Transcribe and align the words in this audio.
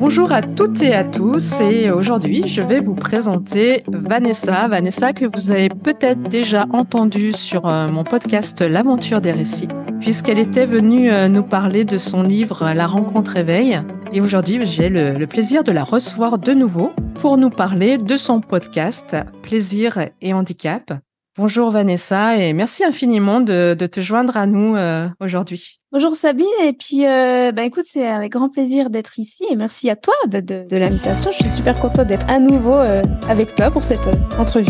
Bonjour 0.00 0.32
à 0.32 0.40
toutes 0.40 0.80
et 0.80 0.94
à 0.94 1.04
tous 1.04 1.60
et 1.60 1.90
aujourd'hui 1.90 2.44
je 2.46 2.62
vais 2.62 2.80
vous 2.80 2.94
présenter 2.94 3.84
Vanessa. 3.86 4.66
Vanessa 4.66 5.12
que 5.12 5.26
vous 5.26 5.50
avez 5.50 5.68
peut-être 5.68 6.22
déjà 6.22 6.64
entendue 6.72 7.34
sur 7.34 7.66
euh, 7.66 7.86
mon 7.88 8.02
podcast 8.02 8.62
L'aventure 8.62 9.20
des 9.20 9.30
récits 9.30 9.68
puisqu'elle 10.00 10.38
était 10.38 10.64
venue 10.64 11.12
euh, 11.12 11.28
nous 11.28 11.42
parler 11.42 11.84
de 11.84 11.98
son 11.98 12.22
livre 12.22 12.72
La 12.74 12.86
rencontre 12.86 13.36
éveil. 13.36 13.78
Et 14.14 14.22
aujourd'hui 14.22 14.60
j'ai 14.64 14.88
le, 14.88 15.12
le 15.12 15.26
plaisir 15.26 15.64
de 15.64 15.70
la 15.70 15.84
recevoir 15.84 16.38
de 16.38 16.54
nouveau 16.54 16.92
pour 17.16 17.36
nous 17.36 17.50
parler 17.50 17.98
de 17.98 18.16
son 18.16 18.40
podcast 18.40 19.18
Plaisir 19.42 19.98
et 20.22 20.32
handicap. 20.32 20.94
Bonjour 21.40 21.70
Vanessa 21.70 22.36
et 22.36 22.52
merci 22.52 22.84
infiniment 22.84 23.40
de, 23.40 23.72
de 23.72 23.86
te 23.86 24.02
joindre 24.02 24.36
à 24.36 24.44
nous 24.44 24.76
euh, 24.76 25.08
aujourd'hui. 25.20 25.80
Bonjour 25.90 26.14
Sabine 26.14 26.44
et 26.62 26.74
puis 26.74 27.06
euh, 27.06 27.50
bah 27.50 27.64
écoute 27.64 27.84
c'est 27.86 28.06
avec 28.06 28.32
grand 28.32 28.50
plaisir 28.50 28.90
d'être 28.90 29.18
ici 29.18 29.46
et 29.50 29.56
merci 29.56 29.88
à 29.88 29.96
toi 29.96 30.12
de, 30.28 30.40
de, 30.40 30.66
de 30.68 30.76
l'invitation. 30.76 31.30
Je 31.30 31.38
suis 31.38 31.48
super 31.48 31.80
contente 31.80 32.08
d'être 32.08 32.28
à 32.28 32.38
nouveau 32.38 32.74
euh, 32.74 33.00
avec 33.26 33.54
toi 33.54 33.70
pour 33.70 33.84
cette 33.84 34.06
euh, 34.06 34.38
entrevue. 34.38 34.66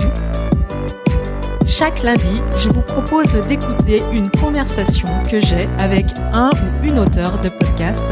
Chaque 1.67 2.05
lundi, 2.05 2.41
je 2.57 2.69
vous 2.69 2.83
propose 2.83 3.33
d'écouter 3.49 4.05
une 4.13 4.31
conversation 4.31 5.09
que 5.29 5.41
j'ai 5.41 5.69
avec 5.81 6.07
un 6.35 6.51
ou 6.51 6.87
une 6.87 7.01
auteur 7.01 7.41
de 7.41 7.49
podcast 7.49 8.07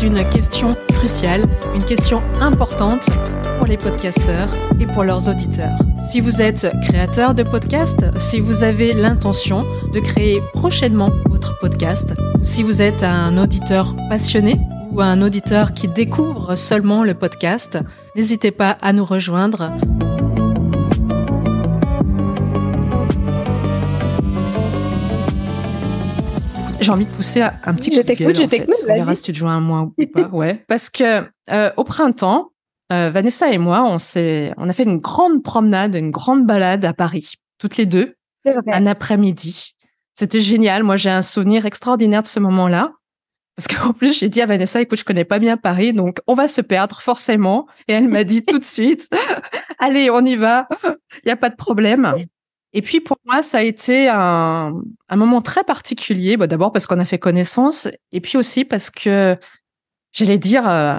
d'une 0.00 0.24
question 0.30 0.70
cruciale, 0.94 1.42
une 1.74 1.84
question 1.84 2.22
importante 2.40 3.06
pour 3.58 3.66
les 3.66 3.76
podcasteurs 3.76 4.48
et 4.80 4.86
pour 4.86 5.04
leurs 5.04 5.28
auditeurs. 5.28 5.78
Si 6.00 6.20
vous 6.20 6.40
êtes 6.40 6.72
créateur 6.82 7.34
de 7.34 7.42
podcast, 7.42 8.06
si 8.18 8.40
vous 8.40 8.62
avez 8.62 8.94
l'intention 8.94 9.66
de 9.92 10.00
créer 10.00 10.40
prochainement 10.54 11.10
votre 11.28 11.58
podcast, 11.58 12.14
ou 12.40 12.44
si 12.44 12.62
vous 12.62 12.80
êtes 12.80 13.02
un 13.02 13.36
auditeur 13.36 13.94
passionné 14.08 14.58
ou 14.90 15.02
un 15.02 15.20
auditeur 15.20 15.72
qui 15.72 15.86
découvre 15.86 16.56
seulement 16.56 17.04
le 17.04 17.12
podcast, 17.12 17.78
n'hésitez 18.16 18.52
pas 18.52 18.78
à 18.80 18.94
nous 18.94 19.04
rejoindre. 19.04 19.70
J'ai 26.80 26.90
envie 26.92 27.04
de 27.04 27.10
pousser 27.10 27.42
un 27.42 27.74
petit 27.74 27.90
Je 27.90 27.96
coup 27.96 28.02
de 28.02 28.06
t'écoute, 28.06 28.26
gueule, 28.26 28.36
je 28.36 28.42
t'écoute, 28.42 28.74
On 28.82 28.86
verra 28.86 29.04
vas-y. 29.04 29.16
si 29.16 29.22
tu 29.24 29.32
te 29.32 29.36
joins 29.36 29.56
à 29.56 29.60
moi 29.60 29.82
ou 29.82 30.06
pas. 30.12 30.28
Ouais. 30.28 30.64
Parce 30.66 30.88
que 30.88 31.22
euh, 31.50 31.70
au 31.76 31.84
printemps, 31.84 32.52
euh, 32.92 33.10
Vanessa 33.10 33.52
et 33.52 33.58
moi, 33.58 33.84
on 33.84 33.98
s'est, 33.98 34.52
on 34.56 34.68
a 34.68 34.72
fait 34.72 34.84
une 34.84 34.98
grande 34.98 35.42
promenade, 35.42 35.94
une 35.94 36.10
grande 36.10 36.46
balade 36.46 36.84
à 36.84 36.92
Paris, 36.92 37.34
toutes 37.58 37.76
les 37.76 37.86
deux, 37.86 38.14
un 38.72 38.86
après-midi. 38.86 39.74
C'était 40.14 40.40
génial. 40.40 40.82
Moi, 40.82 40.96
j'ai 40.96 41.10
un 41.10 41.22
souvenir 41.22 41.66
extraordinaire 41.66 42.22
de 42.22 42.26
ce 42.28 42.40
moment-là. 42.40 42.92
Parce 43.56 43.68
qu'en 43.68 43.92
plus, 43.94 44.18
j'ai 44.18 44.28
dit 44.28 44.40
à 44.40 44.46
Vanessa, 44.46 44.80
écoute, 44.80 44.98
je 44.98 45.04
connais 45.04 45.24
pas 45.24 45.38
bien 45.38 45.56
Paris, 45.56 45.92
donc 45.92 46.18
on 46.26 46.34
va 46.34 46.48
se 46.48 46.60
perdre 46.62 47.00
forcément. 47.00 47.66
Et 47.88 47.92
elle 47.92 48.08
m'a 48.08 48.24
dit 48.24 48.44
tout 48.44 48.58
de 48.58 48.64
suite, 48.64 49.08
allez, 49.78 50.10
on 50.10 50.24
y 50.24 50.36
va. 50.36 50.66
Il 50.84 51.26
n'y 51.26 51.32
a 51.32 51.36
pas 51.36 51.50
de 51.50 51.56
problème. 51.56 52.14
Et 52.72 52.82
puis 52.82 53.00
pour 53.00 53.16
moi, 53.26 53.42
ça 53.42 53.58
a 53.58 53.62
été 53.62 54.08
un, 54.08 54.80
un 55.08 55.16
moment 55.16 55.40
très 55.40 55.64
particulier. 55.64 56.36
Bon, 56.36 56.46
D'abord 56.46 56.72
parce 56.72 56.86
qu'on 56.86 57.00
a 57.00 57.04
fait 57.04 57.18
connaissance, 57.18 57.88
et 58.12 58.20
puis 58.20 58.38
aussi 58.38 58.64
parce 58.64 58.90
que 58.90 59.36
j'allais 60.12 60.38
dire, 60.38 60.68
euh, 60.68 60.98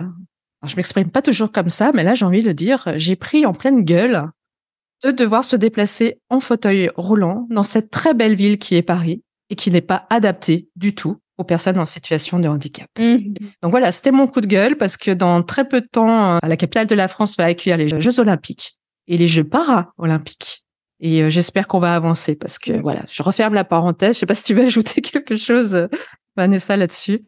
je 0.66 0.76
m'exprime 0.76 1.10
pas 1.10 1.22
toujours 1.22 1.52
comme 1.52 1.70
ça, 1.70 1.92
mais 1.94 2.04
là 2.04 2.16
j'ai 2.16 2.26
envie 2.26 2.42
de 2.42 2.48
le 2.48 2.54
dire, 2.54 2.84
j'ai 2.96 3.16
pris 3.16 3.46
en 3.46 3.54
pleine 3.54 3.82
gueule 3.82 4.24
de 5.04 5.12
devoir 5.12 5.44
se 5.44 5.56
déplacer 5.56 6.20
en 6.30 6.40
fauteuil 6.40 6.92
roulant 6.96 7.48
dans 7.50 7.64
cette 7.64 7.90
très 7.90 8.14
belle 8.14 8.36
ville 8.36 8.60
qui 8.60 8.76
est 8.76 8.82
Paris 8.82 9.24
et 9.50 9.56
qui 9.56 9.72
n'est 9.72 9.82
pas 9.82 10.06
adaptée 10.10 10.70
du 10.76 10.94
tout 10.94 11.18
aux 11.38 11.44
personnes 11.44 11.80
en 11.80 11.86
situation 11.86 12.40
de 12.40 12.48
handicap. 12.48 12.88
Mhm. 13.00 13.34
Donc 13.64 13.72
voilà, 13.72 13.92
c'était 13.92 14.12
mon 14.12 14.28
coup 14.28 14.42
de 14.42 14.48
gueule 14.48 14.78
parce 14.78 14.98
que 14.98 15.12
dans 15.12 15.42
très 15.42 15.68
peu 15.68 15.82
de 15.82 15.88
temps, 15.88 16.36
euh, 16.36 16.38
la 16.44 16.58
capitale 16.58 16.88
de 16.88 16.96
la 16.96 17.08
France 17.08 17.36
va 17.36 17.46
accueillir 17.46 17.78
les 17.78 18.00
Jeux 18.00 18.20
olympiques 18.20 18.78
et 19.08 19.18
les 19.18 19.28
Jeux 19.28 19.44
para-olympiques. 19.44 20.64
Et 21.02 21.24
euh, 21.24 21.30
j'espère 21.30 21.68
qu'on 21.68 21.80
va 21.80 21.96
avancer 21.96 22.36
parce 22.36 22.60
que 22.60 22.74
voilà, 22.80 23.02
je 23.12 23.24
referme 23.24 23.56
la 23.56 23.64
parenthèse. 23.64 24.14
Je 24.16 24.20
sais 24.20 24.26
pas 24.28 24.36
si 24.36 24.44
tu 24.46 24.54
veux 24.54 24.66
ajouter 24.68 25.02
quelque 25.02 25.36
chose, 25.36 25.88
Vanessa, 26.38 26.78
là-dessus. 26.78 27.24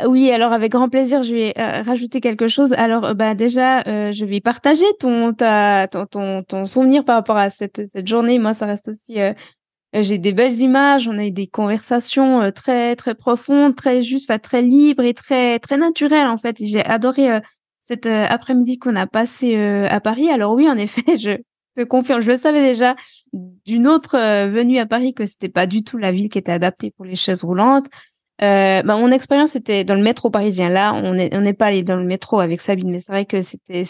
Euh, 0.00 0.08
Oui, 0.08 0.30
alors 0.32 0.52
avec 0.52 0.72
grand 0.72 0.88
plaisir, 0.88 1.22
je 1.22 1.34
vais 1.34 1.52
euh, 1.58 1.82
rajouter 1.82 2.20
quelque 2.20 2.48
chose. 2.48 2.72
Alors, 2.72 3.14
bah 3.14 3.34
déjà, 3.34 3.82
euh, 3.86 4.12
je 4.12 4.24
vais 4.24 4.40
partager 4.40 4.86
ton, 4.98 5.32
ta, 5.34 5.88
ton, 5.88 6.42
ton, 6.42 6.64
souvenir 6.64 7.04
par 7.04 7.16
rapport 7.16 7.36
à 7.36 7.50
cette, 7.50 7.86
cette 7.86 8.08
journée. 8.08 8.38
Moi, 8.38 8.54
ça 8.54 8.66
reste 8.66 8.88
aussi. 8.88 9.20
euh, 9.20 9.32
j'ai 9.92 10.18
des 10.18 10.32
belles 10.32 10.58
images. 10.60 11.06
On 11.06 11.18
a 11.18 11.24
eu 11.26 11.30
des 11.30 11.46
conversations 11.46 12.50
très 12.52 12.96
très 12.96 13.14
profondes, 13.14 13.76
très 13.76 14.02
justes, 14.02 14.30
très 14.42 14.62
libres 14.62 15.02
et 15.04 15.14
très 15.14 15.58
très 15.58 15.76
naturelles 15.76 16.26
en 16.26 16.36
fait. 16.36 16.56
J'ai 16.60 16.84
adoré 16.84 17.40
cet 17.80 18.04
après-midi 18.04 18.78
qu'on 18.78 18.96
a 18.96 19.06
passé 19.06 19.56
à 19.56 20.00
Paris. 20.00 20.28
Alors 20.28 20.52
oui, 20.54 20.68
en 20.68 20.76
effet, 20.76 21.16
je 21.16 21.38
te 21.76 21.84
confirme, 21.84 22.20
je 22.20 22.30
le 22.30 22.36
savais 22.36 22.62
déjà 22.62 22.96
d'une 23.32 23.86
autre 23.86 24.16
euh, 24.16 24.48
venue 24.48 24.78
à 24.78 24.86
Paris 24.86 25.14
que 25.14 25.24
c'était 25.24 25.48
pas 25.48 25.66
du 25.66 25.84
tout 25.84 25.98
la 25.98 26.12
ville 26.12 26.28
qui 26.28 26.38
était 26.38 26.52
adaptée 26.52 26.90
pour 26.90 27.04
les 27.04 27.16
chaises 27.16 27.44
roulantes. 27.44 27.86
Euh, 28.42 28.82
bah, 28.82 28.96
mon 28.96 29.10
expérience 29.12 29.56
était 29.56 29.84
dans 29.84 29.94
le 29.94 30.02
métro 30.02 30.30
parisien. 30.30 30.68
Là, 30.68 30.94
on 30.94 31.14
n'est 31.14 31.34
on 31.34 31.40
n'est 31.40 31.54
pas 31.54 31.66
allé 31.66 31.82
dans 31.82 31.96
le 31.96 32.04
métro 32.04 32.40
avec 32.40 32.60
Sabine, 32.60 32.90
mais 32.90 33.00
c'est 33.00 33.12
vrai 33.12 33.24
que 33.24 33.40
c'était 33.40 33.84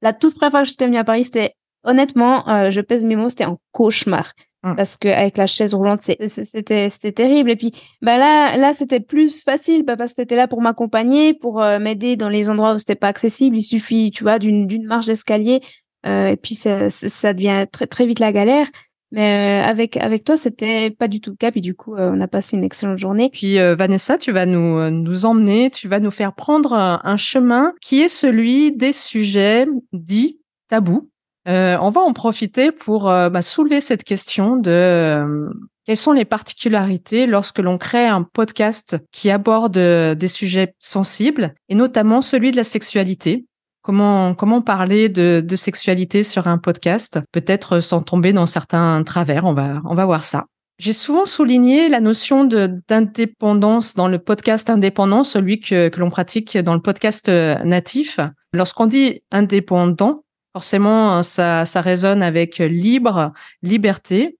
la 0.00 0.12
toute 0.12 0.34
première 0.34 0.50
fois 0.50 0.62
que 0.62 0.68
j'étais 0.68 0.86
venue 0.86 0.96
à 0.96 1.04
Paris, 1.04 1.24
c'était 1.24 1.54
honnêtement, 1.84 2.48
euh, 2.48 2.70
je 2.70 2.80
pèse 2.80 3.04
mes 3.04 3.16
mots, 3.16 3.30
c'était 3.30 3.44
un 3.44 3.58
cauchemar. 3.70 4.32
Mm. 4.64 4.76
Parce 4.76 4.96
que 4.96 5.08
avec 5.08 5.36
la 5.36 5.46
chaise 5.46 5.74
roulante, 5.74 6.02
c'était 6.02 6.88
c'était 6.88 7.12
terrible. 7.12 7.50
Et 7.50 7.56
puis, 7.56 7.72
bah 8.00 8.16
là, 8.18 8.56
là, 8.56 8.72
c'était 8.74 9.00
plus 9.00 9.42
facile, 9.42 9.84
bah, 9.84 9.96
parce 9.96 10.12
que 10.12 10.16
t'étais 10.16 10.36
là 10.36 10.48
pour 10.48 10.60
m'accompagner, 10.60 11.34
pour 11.34 11.60
euh, 11.60 11.78
m'aider 11.78 12.16
dans 12.16 12.28
les 12.28 12.48
endroits 12.48 12.74
où 12.74 12.78
c'était 12.78 12.94
pas 12.94 13.08
accessible. 13.08 13.56
Il 13.56 13.62
suffit, 13.62 14.10
tu 14.10 14.22
vois, 14.22 14.38
d'une 14.38 14.66
d'une 14.66 14.86
marche 14.86 15.06
d'escalier, 15.06 15.60
euh, 16.06 16.28
et 16.28 16.36
puis 16.36 16.54
ça, 16.54 16.90
ça 16.90 17.32
devient 17.32 17.66
très 17.70 17.86
très 17.86 18.06
vite 18.06 18.18
la 18.18 18.32
galère. 18.32 18.66
Mais 19.12 19.62
euh, 19.62 19.68
avec 19.68 19.98
avec 19.98 20.24
toi, 20.24 20.38
c'était 20.38 20.90
pas 20.90 21.06
du 21.06 21.20
tout 21.20 21.30
le 21.30 21.36
cas. 21.36 21.52
Puis 21.52 21.60
du 21.60 21.74
coup, 21.74 21.94
euh, 21.94 22.10
on 22.12 22.20
a 22.20 22.26
passé 22.26 22.56
une 22.56 22.64
excellente 22.64 22.98
journée. 22.98 23.28
Puis 23.30 23.58
euh, 23.58 23.76
Vanessa, 23.76 24.16
tu 24.16 24.32
vas 24.32 24.46
nous 24.46 24.90
nous 24.90 25.26
emmener, 25.26 25.70
tu 25.70 25.86
vas 25.86 26.00
nous 26.00 26.10
faire 26.10 26.32
prendre 26.32 26.72
un 26.72 27.16
chemin 27.18 27.74
qui 27.80 28.00
est 28.00 28.08
celui 28.08 28.72
des 28.72 28.92
sujets 28.92 29.66
dits 29.92 30.40
tabous. 30.68 31.10
On 31.46 31.90
va 31.90 32.00
en 32.00 32.12
profiter 32.14 32.72
pour 32.72 33.04
bah, 33.04 33.42
soulever 33.42 33.80
cette 33.80 34.04
question 34.04 34.56
de 34.56 35.50
quelles 35.84 35.96
sont 35.96 36.12
les 36.12 36.24
particularités 36.24 37.26
lorsque 37.26 37.58
l'on 37.58 37.76
crée 37.76 38.06
un 38.06 38.22
podcast 38.22 38.96
qui 39.10 39.30
aborde 39.30 39.72
des 39.72 40.28
sujets 40.28 40.74
sensibles 40.78 41.54
et 41.68 41.74
notamment 41.74 42.22
celui 42.22 42.52
de 42.52 42.56
la 42.56 42.64
sexualité. 42.64 43.44
Comment 43.82 44.34
comment 44.34 44.62
parler 44.62 45.08
de, 45.08 45.42
de 45.44 45.56
sexualité 45.56 46.22
sur 46.22 46.46
un 46.46 46.58
podcast, 46.58 47.20
peut-être 47.32 47.80
sans 47.80 48.00
tomber 48.02 48.32
dans 48.32 48.46
certains 48.46 49.02
travers. 49.02 49.44
On 49.44 49.54
va 49.54 49.82
on 49.84 49.94
va 49.94 50.04
voir 50.04 50.24
ça. 50.24 50.46
J'ai 50.78 50.92
souvent 50.92 51.26
souligné 51.26 51.88
la 51.88 52.00
notion 52.00 52.44
d'indépendance 52.44 53.94
dans 53.94 54.08
le 54.08 54.18
podcast 54.18 54.68
indépendant, 54.70 55.22
celui 55.22 55.60
que, 55.60 55.88
que 55.88 56.00
l'on 56.00 56.10
pratique 56.10 56.58
dans 56.58 56.74
le 56.74 56.80
podcast 56.80 57.28
euh, 57.28 57.56
natif. 57.62 58.18
Lorsqu'on 58.52 58.86
dit 58.86 59.22
indépendant, 59.30 60.24
forcément, 60.52 61.22
ça, 61.22 61.64
ça 61.66 61.80
résonne 61.80 62.22
avec 62.22 62.58
libre, 62.58 63.32
liberté. 63.62 64.38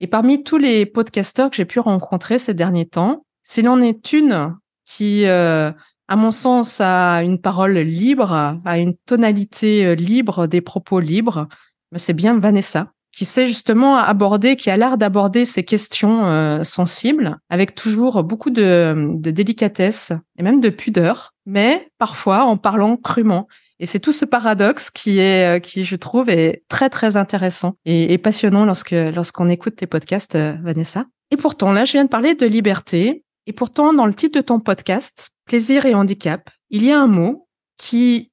Et 0.00 0.06
parmi 0.06 0.44
tous 0.44 0.58
les 0.58 0.84
podcasteurs 0.84 1.48
que 1.48 1.56
j'ai 1.56 1.64
pu 1.64 1.80
rencontrer 1.80 2.38
ces 2.38 2.54
derniers 2.54 2.86
temps, 2.86 3.24
s'il 3.42 3.68
en 3.68 3.80
est 3.80 4.12
une 4.12 4.54
qui, 4.84 5.26
euh, 5.26 5.72
à 6.12 6.16
mon 6.16 6.30
sens, 6.30 6.82
a 6.82 7.22
une 7.22 7.40
parole 7.40 7.78
libre, 7.78 8.58
a 8.66 8.78
une 8.78 8.94
tonalité 9.06 9.86
euh, 9.86 9.94
libre, 9.94 10.46
des 10.46 10.60
propos 10.60 11.00
libres, 11.00 11.48
c'est 11.96 12.12
bien 12.12 12.38
Vanessa 12.38 12.92
qui 13.12 13.24
sait 13.24 13.46
justement 13.46 13.96
aborder, 13.96 14.56
qui 14.56 14.68
a 14.68 14.76
l'air 14.76 14.98
d'aborder 14.98 15.46
ces 15.46 15.64
questions 15.64 16.26
euh, 16.26 16.64
sensibles 16.64 17.38
avec 17.48 17.74
toujours 17.74 18.24
beaucoup 18.24 18.50
de, 18.50 19.16
délicatesse 19.20 20.12
et 20.38 20.42
même 20.42 20.60
de 20.60 20.68
pudeur, 20.68 21.32
mais 21.46 21.88
parfois 21.96 22.44
en 22.44 22.58
parlant 22.58 22.98
crûment. 22.98 23.48
Et 23.80 23.86
c'est 23.86 23.98
tout 23.98 24.12
ce 24.12 24.26
paradoxe 24.26 24.90
qui 24.90 25.18
est, 25.18 25.56
euh, 25.56 25.60
qui 25.60 25.84
je 25.84 25.96
trouve 25.96 26.28
est 26.28 26.62
très 26.68 26.90
très 26.90 27.16
intéressant 27.16 27.76
et, 27.86 28.18
passionnant 28.18 28.66
lorsque 28.66 28.94
lorsqu'on 29.14 29.48
écoute 29.48 29.76
tes 29.76 29.86
podcasts, 29.86 30.36
Vanessa. 30.36 31.06
Et 31.30 31.38
pourtant 31.38 31.72
là, 31.72 31.86
je 31.86 31.92
viens 31.92 32.04
de 32.04 32.10
parler 32.10 32.34
de 32.34 32.44
liberté. 32.44 33.24
Et 33.46 33.52
pourtant, 33.52 33.92
dans 33.92 34.06
le 34.06 34.14
titre 34.14 34.38
de 34.38 34.44
ton 34.44 34.60
podcast, 34.60 35.31
plaisir 35.44 35.86
et 35.86 35.94
handicap, 35.94 36.50
il 36.70 36.84
y 36.84 36.92
a 36.92 37.00
un 37.00 37.06
mot 37.06 37.48
qui, 37.76 38.30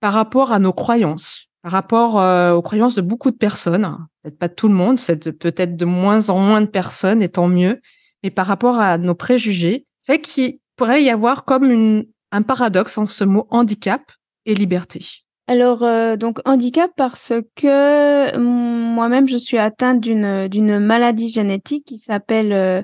par 0.00 0.12
rapport 0.12 0.52
à 0.52 0.58
nos 0.58 0.72
croyances, 0.72 1.48
par 1.62 1.72
rapport 1.72 2.20
euh, 2.20 2.52
aux 2.52 2.62
croyances 2.62 2.94
de 2.94 3.00
beaucoup 3.00 3.30
de 3.30 3.36
personnes, 3.36 3.96
peut-être 4.22 4.38
pas 4.38 4.48
tout 4.48 4.68
le 4.68 4.74
monde, 4.74 4.98
c'est 4.98 5.32
peut-être 5.32 5.76
de 5.76 5.84
moins 5.84 6.30
en 6.30 6.38
moins 6.38 6.60
de 6.60 6.66
personnes, 6.66 7.22
et 7.22 7.28
tant 7.28 7.48
mieux, 7.48 7.80
mais 8.22 8.30
par 8.30 8.46
rapport 8.46 8.78
à 8.78 8.98
nos 8.98 9.14
préjugés, 9.14 9.86
fait 10.06 10.20
qu'il 10.20 10.58
pourrait 10.76 11.02
y 11.02 11.10
avoir 11.10 11.44
comme 11.44 12.04
un 12.32 12.42
paradoxe 12.42 12.98
entre 12.98 13.12
ce 13.12 13.24
mot 13.24 13.46
handicap 13.50 14.02
et 14.46 14.54
liberté. 14.54 15.24
Alors, 15.46 15.82
euh, 15.82 16.16
donc 16.16 16.40
handicap 16.46 16.90
parce 16.96 17.32
que 17.54 18.36
moi-même, 18.38 19.28
je 19.28 19.36
suis 19.36 19.58
atteinte 19.58 20.00
d'une 20.00 20.48
d'une 20.48 20.78
maladie 20.78 21.28
génétique 21.28 21.84
qui 21.84 21.98
s'appelle 21.98 22.52
euh, 22.52 22.82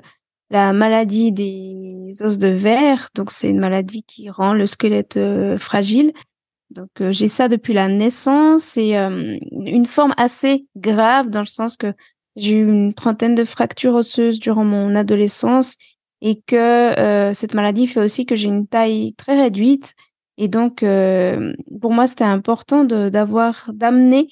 la 0.51 0.73
maladie 0.73 1.31
des 1.31 2.09
os 2.21 2.37
de 2.37 2.49
verre. 2.49 3.09
Donc, 3.15 3.31
c'est 3.31 3.49
une 3.49 3.59
maladie 3.59 4.03
qui 4.03 4.29
rend 4.29 4.53
le 4.53 4.67
squelette 4.67 5.19
fragile. 5.57 6.13
Donc, 6.69 6.89
j'ai 7.09 7.27
ça 7.27 7.47
depuis 7.47 7.73
la 7.73 7.87
naissance. 7.87 8.63
C'est 8.63 8.93
une 8.93 9.85
forme 9.85 10.13
assez 10.17 10.67
grave 10.75 11.29
dans 11.29 11.39
le 11.39 11.45
sens 11.45 11.77
que 11.77 11.93
j'ai 12.35 12.55
eu 12.55 12.67
une 12.67 12.93
trentaine 12.93 13.33
de 13.33 13.45
fractures 13.45 13.95
osseuses 13.95 14.39
durant 14.39 14.63
mon 14.65 14.93
adolescence 14.95 15.77
et 16.21 16.39
que 16.41 17.31
cette 17.33 17.53
maladie 17.53 17.87
fait 17.87 18.01
aussi 18.01 18.25
que 18.25 18.35
j'ai 18.35 18.49
une 18.49 18.67
taille 18.67 19.13
très 19.15 19.41
réduite. 19.41 19.95
Et 20.37 20.47
donc, 20.49 20.79
pour 20.79 21.93
moi, 21.93 22.07
c'était 22.07 22.23
important 22.25 22.83
d'avoir, 22.83 23.71
d'amener 23.73 24.27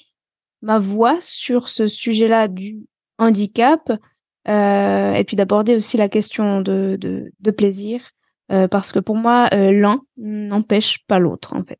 ma 0.62 0.78
voix 0.78 1.16
sur 1.20 1.70
ce 1.70 1.86
sujet-là 1.86 2.48
du 2.48 2.80
handicap 3.18 3.90
euh, 4.48 5.12
et 5.14 5.24
puis 5.24 5.36
d'aborder 5.36 5.76
aussi 5.76 5.96
la 5.96 6.08
question 6.08 6.60
de, 6.60 6.96
de, 6.98 7.32
de 7.40 7.50
plaisir 7.50 8.10
euh, 8.50 8.68
parce 8.68 8.92
que 8.92 8.98
pour 8.98 9.16
moi, 9.16 9.48
euh, 9.52 9.72
l'un 9.72 10.00
n'empêche 10.16 11.04
pas 11.06 11.18
l'autre 11.18 11.54
en 11.54 11.62
fait. 11.62 11.78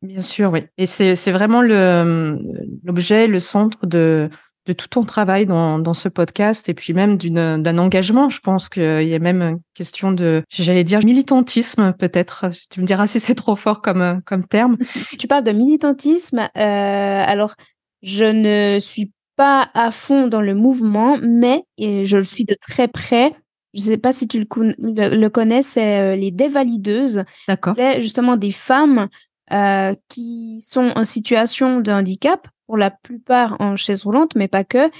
Bien 0.00 0.20
sûr, 0.20 0.52
oui. 0.52 0.60
Et 0.78 0.86
c'est 0.86 1.32
vraiment 1.32 1.60
l'objet, 1.60 3.26
le, 3.26 3.40
centre 3.40 3.84
de, 3.84 4.30
de 4.66 4.72
tout 4.72 4.86
ton 4.86 5.02
travail 5.02 5.44
dans, 5.44 5.80
dans 5.80 5.94
ce 5.94 6.08
podcast 6.08 6.68
et 6.68 6.74
puis 6.74 6.94
même 6.94 7.18
d'un 7.18 7.78
engagement. 7.78 8.28
Je 8.28 8.38
pense 8.40 8.68
qu'il 8.68 9.08
y 9.08 9.14
a 9.14 9.18
même 9.18 9.42
une 9.42 9.60
question 9.74 10.12
de, 10.12 10.44
j'allais 10.50 10.84
dire 10.84 11.00
militantisme 11.04 11.92
peut-être. 11.98 12.46
Tu 12.70 12.80
me 12.80 12.86
diras 12.86 13.08
si 13.08 13.18
c'est 13.18 13.34
trop 13.34 13.56
fort 13.56 13.82
comme, 13.82 14.22
comme 14.24 14.46
terme. 14.46 14.78
tu 15.18 15.26
parles 15.26 15.42
de 15.42 15.50
militantisme. 15.50 16.48
Alors, 16.54 17.56
je 18.02 18.24
ne 18.24 18.78
suis 18.78 19.10
pas 19.38 19.70
à 19.72 19.92
fond 19.92 20.26
dans 20.26 20.40
le 20.40 20.54
mouvement, 20.54 21.16
mais 21.22 21.64
je 21.78 22.16
le 22.16 22.24
suis 22.24 22.44
de 22.44 22.56
très 22.60 22.88
près. 22.88 23.32
Je 23.72 23.80
ne 23.80 23.84
sais 23.84 23.96
pas 23.96 24.12
si 24.12 24.26
tu 24.26 24.40
le, 24.40 25.28
connais, 25.28 25.62
c'est 25.62 26.00
euh, 26.00 26.16
les 26.16 26.32
dévalideuses. 26.32 27.22
D'accord. 27.46 27.74
C'est 27.76 28.00
justement 28.00 28.36
des 28.36 28.50
femmes 28.50 29.06
euh, 29.52 29.94
qui 30.08 30.60
sont 30.60 30.92
en 30.96 31.04
situation 31.04 31.80
de 31.80 31.92
handicap, 31.92 32.48
pour 32.66 32.76
la 32.76 32.90
plupart 32.90 33.56
en 33.60 33.76
chaise 33.76 34.02
roulante, 34.02 34.34
mais 34.34 34.48
pas 34.48 34.64
que, 34.64 34.90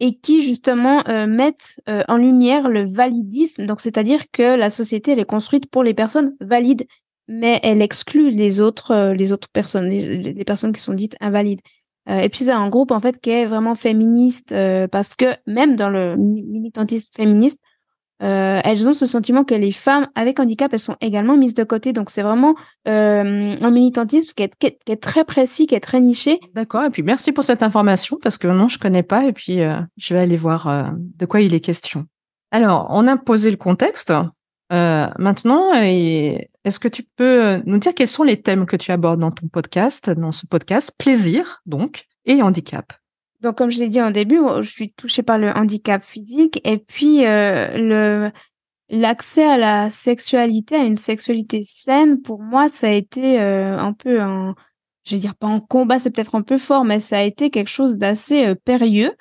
et 0.00 0.18
qui 0.18 0.42
justement 0.42 1.06
euh, 1.06 1.28
mettent 1.28 1.80
en 2.08 2.16
lumière 2.16 2.68
le 2.68 2.84
validisme. 2.84 3.64
Donc, 3.64 3.80
c'est-à-dire 3.80 4.24
que 4.32 4.56
la 4.56 4.70
société 4.70 5.12
elle 5.12 5.20
est 5.20 5.24
construite 5.24 5.70
pour 5.70 5.84
les 5.84 5.94
personnes 5.94 6.34
valides, 6.40 6.88
mais 7.28 7.60
elle 7.62 7.80
exclut 7.80 8.30
les 8.30 8.60
autres, 8.60 9.12
les 9.12 9.32
autres 9.32 9.48
personnes, 9.48 9.88
les 9.88 10.44
personnes 10.44 10.72
qui 10.72 10.80
sont 10.80 10.94
dites 10.94 11.16
invalides. 11.20 11.60
Euh, 12.08 12.18
et 12.18 12.28
puis 12.28 12.44
c'est 12.44 12.50
un 12.50 12.68
groupe 12.68 12.90
en 12.90 13.00
fait 13.00 13.20
qui 13.20 13.30
est 13.30 13.46
vraiment 13.46 13.74
féministe 13.74 14.52
euh, 14.52 14.86
parce 14.88 15.14
que 15.14 15.36
même 15.46 15.76
dans 15.76 15.88
le 15.88 16.16
militantisme 16.16 17.10
féministe, 17.14 17.60
euh, 18.22 18.60
elles 18.62 18.88
ont 18.88 18.92
ce 18.92 19.06
sentiment 19.06 19.44
que 19.44 19.54
les 19.54 19.72
femmes 19.72 20.08
avec 20.14 20.38
handicap 20.38 20.72
elles 20.72 20.78
sont 20.78 20.96
également 21.00 21.36
mises 21.36 21.54
de 21.54 21.64
côté. 21.64 21.92
Donc 21.92 22.10
c'est 22.10 22.22
vraiment 22.22 22.54
un 22.86 23.70
militantisme 23.70 24.28
qui 24.36 24.42
est, 24.42 25.00
très 25.00 25.24
précis, 25.24 25.66
qui 25.66 25.74
est 25.74 25.80
très 25.80 26.00
niché. 26.00 26.38
D'accord. 26.54 26.84
Et 26.84 26.90
puis 26.90 27.02
merci 27.02 27.32
pour 27.32 27.44
cette 27.44 27.62
information 27.62 28.18
parce 28.22 28.38
que 28.38 28.46
non 28.46 28.68
je 28.68 28.78
connais 28.78 29.02
pas 29.02 29.24
et 29.24 29.32
puis 29.32 29.58
je 29.96 30.14
vais 30.14 30.20
aller 30.20 30.36
voir 30.36 30.92
de 30.96 31.26
quoi 31.26 31.40
il 31.40 31.54
est 31.54 31.60
question. 31.60 32.04
Alors 32.50 32.86
on 32.90 33.06
a 33.08 33.16
posé 33.16 33.50
le 33.50 33.56
contexte. 33.56 34.12
Euh, 34.74 35.06
maintenant, 35.18 35.72
est-ce 35.72 36.80
que 36.80 36.88
tu 36.88 37.04
peux 37.04 37.44
euh, 37.44 37.58
nous 37.64 37.78
dire 37.78 37.94
quels 37.94 38.08
sont 38.08 38.24
les 38.24 38.40
thèmes 38.40 38.66
que 38.66 38.76
tu 38.76 38.90
abordes 38.90 39.20
dans 39.20 39.30
ton 39.30 39.46
podcast, 39.46 40.10
dans 40.10 40.32
ce 40.32 40.46
podcast 40.46 40.92
Plaisir, 40.98 41.62
donc, 41.64 42.06
et 42.24 42.42
handicap? 42.42 42.92
Donc, 43.40 43.56
comme 43.56 43.70
je 43.70 43.78
l'ai 43.78 43.88
dit 43.88 44.02
en 44.02 44.10
début, 44.10 44.40
je 44.62 44.68
suis 44.68 44.92
touchée 44.92 45.22
par 45.22 45.38
le 45.38 45.50
handicap 45.50 46.02
physique 46.02 46.60
et 46.64 46.78
puis 46.78 47.24
euh, 47.24 48.30
l'accès 48.88 49.44
à 49.44 49.58
la 49.58 49.90
sexualité, 49.90 50.74
à 50.74 50.84
une 50.84 50.96
sexualité 50.96 51.60
saine, 51.62 52.20
pour 52.20 52.42
moi, 52.42 52.68
ça 52.68 52.88
a 52.88 52.92
été 52.92 53.38
un 53.38 53.92
peu 53.92 54.20
un, 54.20 54.54
je 55.04 55.14
vais 55.14 55.20
dire 55.20 55.36
pas 55.36 55.46
en 55.46 55.60
combat, 55.60 55.98
c'est 55.98 56.10
peut-être 56.10 56.34
un 56.34 56.42
peu 56.42 56.58
fort, 56.58 56.84
mais 56.84 57.00
ça 57.00 57.18
a 57.18 57.22
été 57.22 57.50
quelque 57.50 57.70
chose 57.70 57.98
d'assez 57.98 58.54
périlleux 58.64 59.12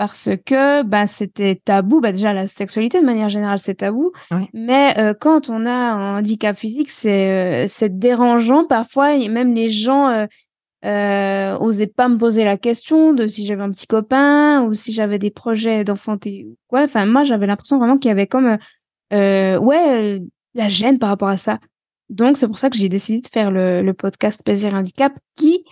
parce 0.00 0.30
que 0.46 0.82
bah, 0.82 1.06
c'était 1.06 1.60
tabou. 1.62 2.00
Bah, 2.00 2.10
déjà, 2.10 2.32
la 2.32 2.46
sexualité, 2.46 3.02
de 3.02 3.04
manière 3.04 3.28
générale, 3.28 3.58
c'est 3.58 3.74
tabou. 3.74 4.12
Mais 4.54 4.94
euh, 4.96 5.12
quand 5.12 5.50
on 5.50 5.66
a 5.66 5.70
un 5.70 6.18
handicap 6.20 6.56
physique, 6.56 6.90
c'est 6.90 7.66
euh, 7.66 7.88
dérangeant 7.90 8.64
parfois. 8.64 9.14
Et 9.14 9.28
même 9.28 9.54
les 9.54 9.68
gens 9.68 10.08
euh, 10.08 10.24
euh, 10.86 11.54
osaient 11.58 11.86
pas 11.86 12.08
me 12.08 12.16
poser 12.16 12.44
la 12.44 12.56
question 12.56 13.12
de 13.12 13.26
si 13.26 13.44
j'avais 13.44 13.60
un 13.60 13.70
petit 13.70 13.86
copain 13.86 14.62
ou 14.62 14.72
si 14.72 14.90
j'avais 14.90 15.18
des 15.18 15.30
projets 15.30 15.84
d'enfanter. 15.84 16.48
Ouais, 16.72 16.84
enfin, 16.84 17.04
moi, 17.04 17.22
j'avais 17.22 17.46
l'impression 17.46 17.76
vraiment 17.76 17.98
qu'il 17.98 18.08
y 18.08 18.12
avait 18.12 18.26
comme 18.26 18.56
ouais 19.12 20.22
la 20.54 20.68
gêne 20.68 20.98
par 20.98 21.10
rapport 21.10 21.28
à 21.28 21.36
ça. 21.36 21.58
Donc, 22.08 22.38
c'est 22.38 22.46
pour 22.46 22.58
ça 22.58 22.70
que 22.70 22.78
j'ai 22.78 22.88
décidé 22.88 23.20
de 23.20 23.28
faire 23.28 23.50
le, 23.50 23.82
le 23.82 23.92
podcast 23.92 24.42
Plaisir 24.42 24.72
et 24.72 24.76
Handicap 24.78 25.12
qui, 25.36 25.62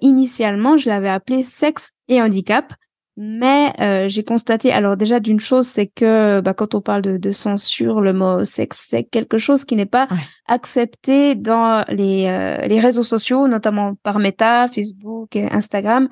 initialement, 0.00 0.78
je 0.78 0.88
l'avais 0.88 1.10
appelé 1.10 1.42
Sexe 1.42 1.90
et 2.08 2.22
Handicap 2.22 2.72
mais 3.20 3.72
euh, 3.80 4.06
j'ai 4.06 4.22
constaté, 4.22 4.70
alors 4.70 4.96
déjà 4.96 5.18
d'une 5.18 5.40
chose, 5.40 5.66
c'est 5.66 5.88
que 5.88 6.40
bah, 6.40 6.54
quand 6.54 6.76
on 6.76 6.80
parle 6.80 7.02
de, 7.02 7.16
de, 7.16 7.32
censure, 7.32 8.00
le 8.00 8.12
mot 8.12 8.44
sexe, 8.44 8.86
c'est 8.90 9.02
quelque 9.02 9.38
chose 9.38 9.64
qui 9.64 9.74
n'est 9.74 9.86
pas 9.86 10.06
accepté 10.46 11.34
dans 11.34 11.84
les, 11.88 12.26
euh, 12.28 12.64
les 12.68 12.78
réseaux 12.78 13.02
sociaux, 13.02 13.48
notamment 13.48 13.96
par 14.04 14.20
Meta, 14.20 14.68
Facebook 14.68 15.34
et 15.34 15.50
Instagram. 15.50 16.08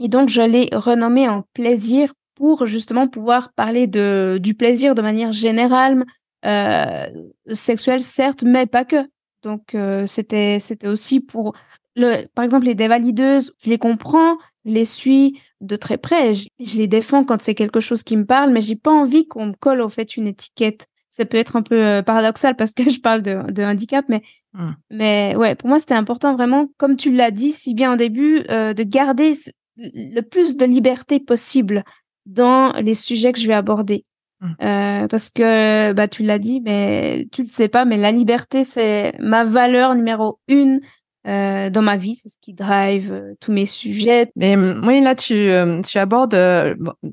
Et 0.00 0.08
donc, 0.08 0.30
je 0.30 0.40
l'ai 0.40 0.68
renommé 0.72 1.28
en 1.28 1.44
plaisir 1.54 2.12
pour 2.34 2.66
justement 2.66 3.06
pouvoir 3.06 3.52
parler 3.52 3.86
de, 3.86 4.40
du 4.42 4.54
plaisir 4.54 4.96
de 4.96 5.02
manière 5.02 5.30
générale, 5.30 6.04
euh, 6.44 7.06
sexuelle 7.52 8.02
certes, 8.02 8.42
mais 8.42 8.66
pas 8.66 8.84
que. 8.84 9.08
Donc, 9.44 9.76
euh, 9.76 10.06
c'était 10.08 10.58
c'était 10.58 10.88
aussi 10.88 11.20
pour, 11.20 11.54
le, 11.94 12.26
par 12.34 12.44
exemple, 12.44 12.66
les 12.66 12.74
dévalideuses, 12.74 13.54
je 13.62 13.70
les 13.70 13.78
comprends, 13.78 14.38
les 14.68 14.84
suis, 14.84 15.40
de 15.60 15.76
très 15.76 15.98
près. 15.98 16.34
Je, 16.34 16.48
les 16.76 16.86
défends 16.86 17.24
quand 17.24 17.40
c'est 17.40 17.54
quelque 17.54 17.80
chose 17.80 18.02
qui 18.02 18.16
me 18.16 18.24
parle, 18.24 18.52
mais 18.52 18.60
j'ai 18.60 18.76
pas 18.76 18.92
envie 18.92 19.26
qu'on 19.26 19.46
me 19.46 19.54
colle 19.54 19.80
au 19.80 19.88
fait 19.88 20.16
une 20.16 20.26
étiquette. 20.26 20.86
Ça 21.08 21.24
peut 21.24 21.38
être 21.38 21.56
un 21.56 21.62
peu 21.62 21.82
euh, 21.82 22.02
paradoxal 22.02 22.54
parce 22.56 22.72
que 22.72 22.88
je 22.90 23.00
parle 23.00 23.22
de, 23.22 23.62
handicap, 23.62 24.04
mais 24.08 24.22
mmh. 24.52 24.70
mais 24.90 25.34
ouais, 25.36 25.54
pour 25.54 25.68
moi 25.68 25.80
c'était 25.80 25.94
important 25.94 26.34
vraiment, 26.34 26.68
comme 26.76 26.96
tu 26.96 27.10
l'as 27.10 27.30
dit 27.30 27.52
si 27.52 27.74
bien 27.74 27.92
au 27.92 27.96
début, 27.96 28.44
euh, 28.50 28.74
de 28.74 28.82
garder 28.82 29.32
le 29.76 30.20
plus 30.20 30.56
de 30.56 30.64
liberté 30.64 31.18
possible 31.18 31.84
dans 32.26 32.72
les 32.72 32.94
sujets 32.94 33.32
que 33.32 33.40
je 33.40 33.46
vais 33.46 33.54
aborder. 33.54 34.04
Mmh. 34.40 34.46
Euh, 34.62 35.08
parce 35.08 35.30
que 35.30 35.92
bah 35.94 36.06
tu 36.06 36.22
l'as 36.22 36.38
dit, 36.38 36.60
mais 36.60 37.26
tu 37.32 37.42
le 37.42 37.48
sais 37.48 37.68
pas, 37.68 37.84
mais 37.84 37.96
la 37.96 38.12
liberté 38.12 38.62
c'est 38.62 39.14
ma 39.18 39.44
valeur 39.44 39.94
numéro 39.94 40.38
une 40.46 40.80
euh, 41.26 41.68
dans 41.68 41.82
ma 41.82 41.96
vie, 41.96 42.14
c'est 42.14 42.28
ce 42.28 42.38
qui 42.40 42.54
drive 42.54 43.12
euh, 43.12 43.34
tous 43.40 43.52
mes 43.52 43.66
sujets. 43.66 44.30
Mais 44.36 44.56
mm, 44.56 44.82
oui, 44.86 45.00
là, 45.00 45.14
tu, 45.14 45.34
euh, 45.34 45.82
tu 45.82 45.98
abordes 45.98 46.36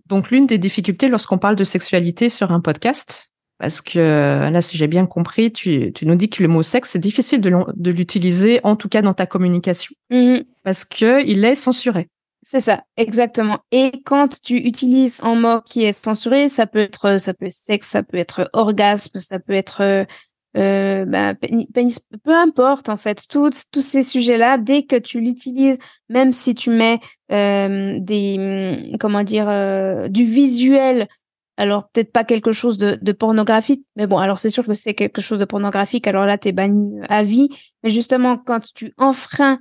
donc 0.06 0.32
l'une 0.32 0.46
des 0.46 0.58
difficultés 0.58 1.08
lorsqu'on 1.08 1.38
parle 1.38 1.56
de 1.56 1.64
sexualité 1.64 2.30
sur 2.30 2.52
un 2.52 2.60
podcast. 2.60 3.32
Parce 3.58 3.82
que 3.82 4.50
là, 4.50 4.62
si 4.62 4.78
j'ai 4.78 4.88
bien 4.88 5.06
compris, 5.06 5.50
tu, 5.50 5.94
tu 5.94 6.06
nous 6.06 6.16
dis 6.16 6.30
que 6.30 6.44
le 6.44 6.50
mot 6.50 6.62
sexe, 6.62 6.92
c'est 6.92 7.00
difficile 7.00 7.40
de, 7.40 7.90
l'utiliser, 7.90 8.60
en 8.64 8.76
tout 8.76 8.90
cas 8.90 9.02
dans 9.02 9.14
ta 9.14 9.26
communication, 9.26 9.96
mmh 10.10 10.40
parce 10.64 10.84
que 10.84 11.26
il 11.26 11.46
est 11.46 11.56
censuré. 11.56 12.10
C'est 12.44 12.60
ça, 12.60 12.84
exactement. 12.98 13.60
Et 13.72 14.02
quand 14.04 14.42
tu 14.42 14.58
utilises 14.58 15.22
un 15.24 15.36
mot 15.36 15.62
qui 15.62 15.84
est 15.84 15.94
censuré, 15.94 16.50
ça 16.50 16.68
peut 16.68 16.80
être, 16.80 17.18
ça 17.18 17.34
peut 17.34 17.46
être 17.46 17.54
sexe, 17.54 17.88
ça 17.88 18.04
peut 18.04 18.18
être 18.18 18.50
orgasme, 18.52 19.20
ça 19.20 19.40
peut 19.40 19.54
être 19.54 20.06
euh, 20.58 21.06
bah, 21.06 21.34
peu 21.36 22.34
importe 22.34 22.90
en 22.90 22.98
fait, 22.98 23.26
tous 23.28 23.52
ces 23.82 24.04
sujets-là, 24.04 24.58
dès 24.58 24.84
que 24.84 24.96
tu 24.96 25.20
l'utilises, 25.20 25.78
même 26.10 26.34
si 26.34 26.56
tu 26.56 26.70
mets 26.70 27.00
euh, 27.32 27.98
des, 28.00 28.36
hum, 28.92 28.98
comment 28.98 29.24
dire, 29.24 29.50
euh, 29.50 30.08
du 30.08 30.24
visuel, 30.24 31.08
alors 31.58 31.90
peut-être 31.90 32.12
pas 32.12 32.24
quelque 32.24 32.52
chose 32.52 32.78
de, 32.78 32.98
de 33.02 33.12
pornographique, 33.12 33.86
mais 33.96 34.08
bon, 34.08 34.18
alors 34.18 34.40
c'est 34.40 34.50
sûr 34.50 34.66
que 34.66 34.74
c'est 34.74 34.94
quelque 34.94 35.22
chose 35.22 35.40
de 35.40 35.46
pornographique, 35.46 36.08
alors 36.08 36.26
là, 36.26 36.38
tu 36.38 36.50
es 36.50 36.52
banni 36.52 37.00
à 37.10 37.24
vie. 37.24 37.50
Mais 37.84 37.90
justement, 37.90 38.38
quand 38.38 38.74
tu 38.74 38.94
enfreins 38.98 39.60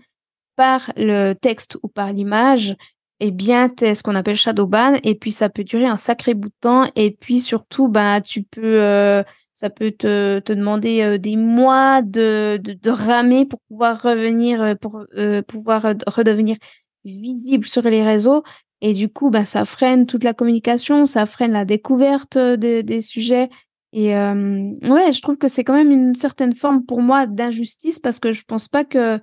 par 0.57 0.93
le 0.97 1.35
texte 1.35 1.79
ou 1.83 1.89
par 1.89 2.13
l'image, 2.13 2.77
eh 3.21 3.31
bien, 3.31 3.71
es 3.81 3.95
ce 3.95 4.03
qu'on 4.03 4.15
appelle 4.17 4.37
shadow 4.37 4.67
ban, 4.67 4.95
et 5.05 5.15
puis 5.15 5.31
ça 5.31 5.49
peut 5.49 5.65
durer 5.65 5.87
un 5.87 5.97
sacré 5.97 6.35
bout 6.35 6.49
de 6.49 6.55
temps, 6.61 6.91
et 6.97 7.11
puis 7.13 7.41
surtout, 7.41 7.89
bah, 7.89 8.21
tu 8.21 8.43
peux 8.43 8.83
euh, 8.83 9.23
ça 9.53 9.71
peut 9.71 9.93
te, 9.93 10.41
te 10.41 10.53
demander 10.53 11.03
euh, 11.03 11.19
des 11.19 11.37
mois 11.37 12.03
de, 12.03 12.59
de, 12.61 12.91
ramer 12.91 13.47
pour 13.47 13.61
pouvoir 13.69 14.03
revenir, 14.03 14.61
euh, 14.63 14.75
pour 14.75 15.05
pouvoir 15.47 15.95
redevenir 16.07 16.57
visible 17.05 17.67
sur 17.67 17.83
les 17.83 18.03
réseaux. 18.03 18.43
Et 18.81 18.93
du 18.93 19.09
coup, 19.09 19.31
bah, 19.31 19.45
ça 19.45 19.65
freine 19.65 20.07
toute 20.07 20.25
la 20.25 20.35
communication, 20.35 21.07
ça 21.07 21.25
freine 21.27 21.53
la 21.53 21.65
découverte 21.65 22.37
des 22.37 23.01
sujets. 23.01 23.49
Et 23.93 24.09
ouais, 24.09 25.13
je 25.13 25.23
trouve 25.23 25.37
que 25.37 25.49
c'est 25.49 25.65
quand 25.65 25.75
même 25.75 25.93
une 25.93 26.17
certaine 26.17 26.53
forme 26.53 26.85
pour 26.85 27.01
moi 27.01 27.27
d'injustice 27.27 27.99
parce 27.99 28.19
que 28.19 28.33
je 28.33 28.43
pense 28.43 28.69
pas 28.69 28.85
que, 28.85 29.21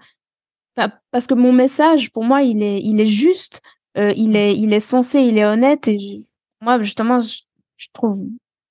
parce 1.11 1.27
que 1.27 1.33
mon 1.33 1.51
message 1.51 2.11
pour 2.11 2.23
moi 2.23 2.41
il 2.41 2.63
est 2.63 2.81
il 2.81 2.99
est 2.99 3.05
juste, 3.05 3.61
il 3.95 4.35
est 4.35 4.57
il 4.57 4.73
est 4.73 4.79
censé, 4.79 5.19
il 5.19 5.37
est 5.37 5.45
honnête 5.45 5.87
et 5.87 6.23
moi 6.61 6.81
justement 6.81 7.19
je, 7.19 7.41
je 7.77 7.87
trouve 7.93 8.25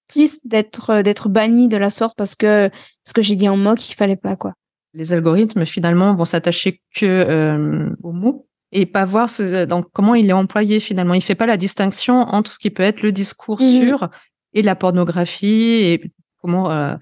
triste 0.08 0.42
d'être 0.44 1.02
d'être 1.02 1.28
banni 1.28 1.68
de 1.68 1.76
la 1.76 1.90
sorte 1.90 2.16
parce 2.16 2.34
que 2.34 2.68
parce 2.68 3.12
que 3.14 3.22
j'ai 3.22 3.36
dit 3.36 3.48
en 3.48 3.56
mots 3.56 3.74
qu'il 3.74 3.94
fallait 3.94 4.16
pas 4.16 4.36
quoi. 4.36 4.54
Les 4.94 5.12
algorithmes 5.12 5.64
finalement 5.64 6.14
vont 6.14 6.24
s'attacher 6.24 6.80
que 6.94 7.06
euh, 7.06 7.90
aux 8.02 8.12
mots 8.12 8.48
et 8.72 8.86
pas 8.86 9.04
voir 9.04 9.30
ce, 9.30 9.64
donc, 9.64 9.86
comment 9.92 10.14
il 10.14 10.28
est 10.30 10.34
employé 10.34 10.80
finalement. 10.80 11.14
Il 11.14 11.22
fait 11.22 11.34
pas 11.34 11.46
la 11.46 11.56
distinction 11.56 12.22
entre 12.22 12.52
ce 12.52 12.58
qui 12.58 12.70
peut 12.70 12.82
être 12.82 13.02
le 13.02 13.12
discours 13.12 13.60
mmh 13.60 13.80
sûr 13.80 14.08
et 14.52 14.62
la 14.62 14.74
pornographie 14.74 15.80
et 15.82 16.12
comment 16.40 16.70
euh, 16.70 16.96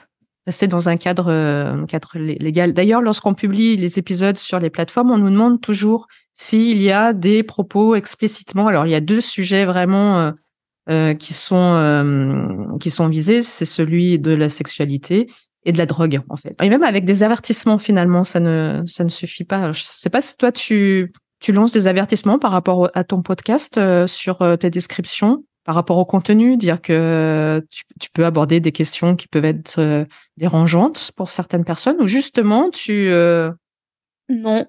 rester 0.49 0.67
dans 0.67 0.88
un 0.88 0.97
cadre, 0.97 1.26
euh, 1.28 1.85
cadre 1.85 2.12
légal. 2.17 2.73
D'ailleurs, 2.73 3.02
lorsqu'on 3.02 3.35
publie 3.35 3.76
les 3.76 3.99
épisodes 3.99 4.38
sur 4.38 4.59
les 4.59 4.71
plateformes, 4.71 5.11
on 5.11 5.19
nous 5.19 5.28
demande 5.28 5.61
toujours 5.61 6.07
s'il 6.33 6.81
y 6.81 6.90
a 6.90 7.12
des 7.12 7.43
propos 7.43 7.95
explicitement. 7.95 8.67
Alors, 8.67 8.87
il 8.87 8.93
y 8.93 8.95
a 8.95 9.02
deux 9.02 9.21
sujets 9.21 9.67
vraiment 9.67 10.19
euh, 10.19 10.31
euh 10.88 11.12
qui 11.12 11.35
sont 11.35 11.75
euh, 11.75 12.78
qui 12.81 12.88
sont 12.88 13.09
visés, 13.09 13.43
c'est 13.43 13.67
celui 13.67 14.19
de 14.19 14.33
la 14.33 14.49
sexualité 14.49 15.31
et 15.67 15.73
de 15.73 15.76
la 15.76 15.85
drogue 15.85 16.23
en 16.31 16.37
fait. 16.37 16.57
Et 16.62 16.71
même 16.71 16.83
avec 16.83 17.05
des 17.05 17.23
avertissements 17.23 17.78
finalement, 17.78 18.25
ça 18.25 18.40
ne 18.40 18.85
ça 18.87 19.05
ne 19.05 19.11
suffit 19.11 19.45
pas. 19.45 19.73
Je 19.73 19.83
sais 19.85 20.09
pas 20.09 20.23
si 20.23 20.35
toi 20.38 20.50
tu 20.50 21.12
tu 21.40 21.52
lances 21.52 21.73
des 21.73 21.88
avertissements 21.88 22.38
par 22.38 22.52
rapport 22.52 22.88
à 22.95 23.05
ton 23.05 23.21
podcast 23.21 23.78
sur 24.07 24.59
tes 24.59 24.71
descriptions 24.71 25.45
par 25.68 25.75
rapport 25.75 25.98
au 25.98 26.06
contenu, 26.06 26.56
dire 26.56 26.80
que 26.80 27.62
tu, 28.00 28.08
peux 28.14 28.25
aborder 28.25 28.58
des 28.58 28.72
questions 28.72 29.16
qui 29.16 29.28
peuvent 29.28 29.44
être 29.44 29.78
euh, 29.78 30.06
dérangeantes 30.38 31.12
pour 31.14 31.28
certaines 31.28 31.66
personnes, 31.66 32.00
ou 32.00 32.06
justement 32.06 32.70
tu... 32.70 33.10
Euh... 33.10 33.50
Non. 34.30 34.64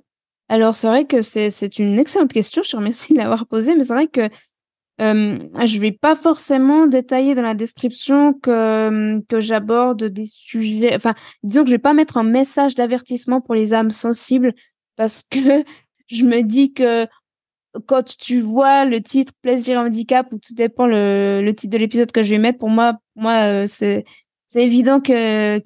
Alors 0.50 0.76
c'est 0.76 0.88
vrai 0.88 1.06
que 1.06 1.22
c'est 1.22 1.80
une 1.80 1.98
excellente 1.98 2.34
question, 2.34 2.64
je 2.64 2.72
te 2.72 2.76
remercie 2.76 3.14
de 3.14 3.18
l'avoir 3.18 3.48
posée, 3.48 3.78
mais 3.78 3.86
c'est 3.86 3.94
vrai 3.94 4.08
que 4.08 4.28
euh, 5.00 5.40
je 5.66 5.80
vais 5.80 5.94
pas 5.94 6.18
forcément 6.18 6.86
détailler 6.86 7.34
dans 7.34 7.44
la 7.44 7.56
description 7.56 8.34
que, 8.34 9.22
que 9.30 9.40
j'aborde 9.40 10.04
des 10.04 10.26
sujets... 10.26 10.94
Enfin, 10.94 11.14
disons 11.44 11.64
que 11.64 11.70
je 11.70 11.76
vais 11.76 11.80
pas 11.80 11.94
mettre 11.94 12.18
un 12.18 12.24
message 12.24 12.76
d'avertissement 12.76 13.40
pour 13.40 13.56
les 13.56 13.74
âmes 13.74 13.92
sensibles, 13.92 14.54
parce 14.98 15.24
que 15.30 15.40
je 16.08 16.26
me 16.26 16.42
dis 16.42 16.74
que 16.74 17.08
quand 17.86 18.04
tu 18.18 18.42
vois 18.42 18.86
le 18.86 19.02
titre 19.02 19.34
plaisir 19.42 19.76
et 19.76 19.78
handicap 19.78 20.32
ou 20.32 20.40
tout 20.40 20.54
dépend 20.54 20.88
le, 20.88 21.42
le 21.44 21.56
titre 21.56 21.72
de 21.72 21.78
l'épisode 21.78 22.12
que 22.12 22.24
je 22.24 22.30
vais 22.30 22.38
mettre 22.38 22.60
pour 22.60 22.70
moi 22.70 22.98
moi 23.16 23.64
euh, 23.64 23.68
c'est 23.68 24.06
c'est 24.48 24.64
évident 24.64 25.00
que 25.00 25.60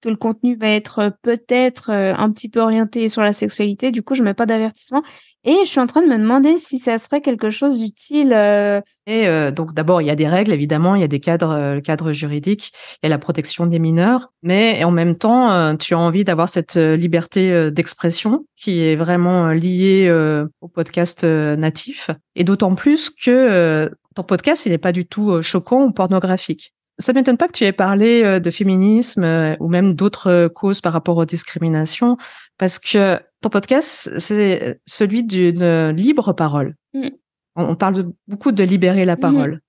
que 0.00 0.08
le 0.08 0.16
contenu 0.16 0.56
va 0.56 0.68
être 0.68 0.98
euh, 0.98 1.10
peut-être 1.22 1.90
euh, 1.90 2.14
un 2.16 2.30
petit 2.30 2.48
peu 2.48 2.60
orienté 2.60 3.08
sur 3.08 3.22
la 3.22 3.32
sexualité 3.32 3.90
du 3.90 4.02
coup 4.02 4.14
je 4.14 4.22
mets 4.22 4.34
pas 4.34 4.46
d'avertissement 4.46 5.02
et 5.44 5.56
je 5.64 5.68
suis 5.68 5.80
en 5.80 5.86
train 5.86 6.02
de 6.02 6.06
me 6.06 6.18
demander 6.18 6.58
si 6.58 6.78
ça 6.78 6.98
serait 6.98 7.22
quelque 7.22 7.48
chose 7.48 7.80
d'utile. 7.80 8.34
Euh... 8.34 8.82
Et 9.06 9.26
donc 9.52 9.72
d'abord, 9.72 10.02
il 10.02 10.06
y 10.06 10.10
a 10.10 10.14
des 10.14 10.28
règles, 10.28 10.52
évidemment, 10.52 10.94
il 10.94 11.00
y 11.00 11.04
a 11.04 11.08
des 11.08 11.18
cadres, 11.18 11.56
euh, 11.56 11.80
cadres 11.80 12.12
juridiques, 12.12 12.72
il 13.02 13.06
y 13.06 13.08
a 13.08 13.08
la 13.08 13.18
protection 13.18 13.64
des 13.64 13.78
mineurs, 13.78 14.32
mais 14.42 14.84
en 14.84 14.90
même 14.90 15.16
temps, 15.16 15.74
tu 15.78 15.94
as 15.94 15.98
envie 15.98 16.24
d'avoir 16.24 16.50
cette 16.50 16.76
liberté 16.76 17.70
d'expression 17.70 18.44
qui 18.54 18.82
est 18.82 18.96
vraiment 18.96 19.48
liée 19.48 20.12
au 20.60 20.68
podcast 20.68 21.24
natif. 21.24 22.10
Et 22.36 22.44
d'autant 22.44 22.74
plus 22.74 23.08
que 23.08 23.90
ton 24.14 24.22
podcast, 24.22 24.66
il 24.66 24.72
n'est 24.72 24.78
pas 24.78 24.92
du 24.92 25.06
tout 25.06 25.42
choquant 25.42 25.84
ou 25.84 25.90
pornographique. 25.90 26.74
Ça 27.00 27.12
m'étonne 27.12 27.36
pas 27.36 27.48
que 27.48 27.52
tu 27.52 27.64
aies 27.64 27.72
parlé 27.72 28.40
de 28.40 28.50
féminisme 28.50 29.56
ou 29.58 29.68
même 29.68 29.94
d'autres 29.94 30.48
causes 30.48 30.80
par 30.80 30.92
rapport 30.92 31.16
aux 31.16 31.24
discriminations, 31.24 32.16
parce 32.58 32.78
que 32.78 33.18
ton 33.40 33.48
podcast, 33.48 34.10
c'est 34.18 34.80
celui 34.86 35.24
d'une 35.24 35.90
libre 35.90 36.32
parole. 36.32 36.76
Mm. 36.94 37.08
On 37.56 37.74
parle 37.74 38.12
beaucoup 38.28 38.52
de 38.52 38.62
libérer 38.62 39.04
la 39.04 39.16
mm-hmm. 39.16 39.20
parole. 39.20 39.60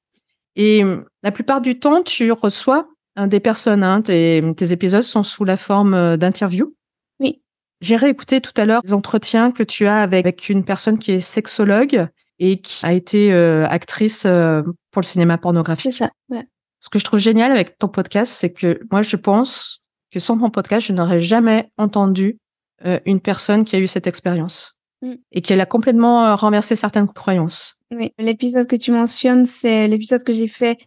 Et 0.56 0.84
la 1.24 1.32
plupart 1.32 1.62
du 1.62 1.80
temps, 1.80 2.04
tu 2.04 2.32
reçois 2.32 2.88
des 3.28 3.40
personnes. 3.40 3.84
Hein, 3.84 4.02
tes, 4.02 4.72
épisodes 4.72 5.04
sont 5.04 5.24
sous 5.24 5.44
la 5.44 5.58
forme 5.58 5.94
euh, 5.94 6.18
d'interviews. 6.18 6.76
Oui. 7.20 7.42
J'ai 7.82 7.96
réécouté 7.96 8.42
tout 8.42 8.54
à 8.58 8.66
l'heure 8.66 8.82
des 8.82 8.94
entretiens 8.94 9.52
que 9.52 9.64
tu 9.64 9.86
as 9.86 10.02
avec 10.02 10.50
une 10.50 10.64
personne 10.64 10.98
qui 10.98 11.12
est 11.12 11.22
sexologue 11.22 12.08
et 12.40 12.62
qui 12.62 12.86
a 12.86 12.94
été 12.94 13.34
euh, 13.34 13.68
actrice 13.68 14.24
euh, 14.26 14.62
pour 14.92 15.02
le 15.02 15.08
cinéma 15.08 15.38
pornographique. 15.38 15.92
C'est 15.92 16.06
ça. 16.06 16.12
Ouais. 16.30 16.46
Ce 16.82 16.90
que 16.90 17.00
je 17.00 17.06
trouve 17.06 17.20
génial 17.20 17.52
avec 17.52 17.78
ton 17.78 17.88
podcast, 17.88 18.34
c'est 18.34 18.52
que 18.52 18.82
moi, 18.92 19.04
je 19.04 19.16
pense 19.16 19.82
que 20.12 20.20
sans 20.20 20.38
ton 20.38 20.50
podcast, 20.50 20.88
je 20.88 20.94
n'aurais 20.94 21.20
jamais 21.20 21.72
entendu 21.78 22.38
euh, 22.86 23.00
une 23.06 23.22
personne 23.22 23.64
qui 23.64 23.76
a 23.76 23.80
eu 23.80 23.88
cette 23.88 24.08
expérience 24.08 24.78
mm. 25.04 25.14
et 25.32 25.42
qui 25.42 25.54
a 25.54 25.66
complètement 25.66 26.26
euh, 26.26 26.36
renversé 26.36 26.76
certaines 26.76 27.08
croyances. 27.08 27.78
Oui, 27.92 28.12
l'épisode 28.18 28.66
que 28.66 28.76
tu 28.76 28.92
mentionnes, 28.92 29.46
c'est 29.46 29.88
l'épisode 29.88 30.24
que 30.24 30.34
j'ai 30.34 30.48
fait 30.48 30.80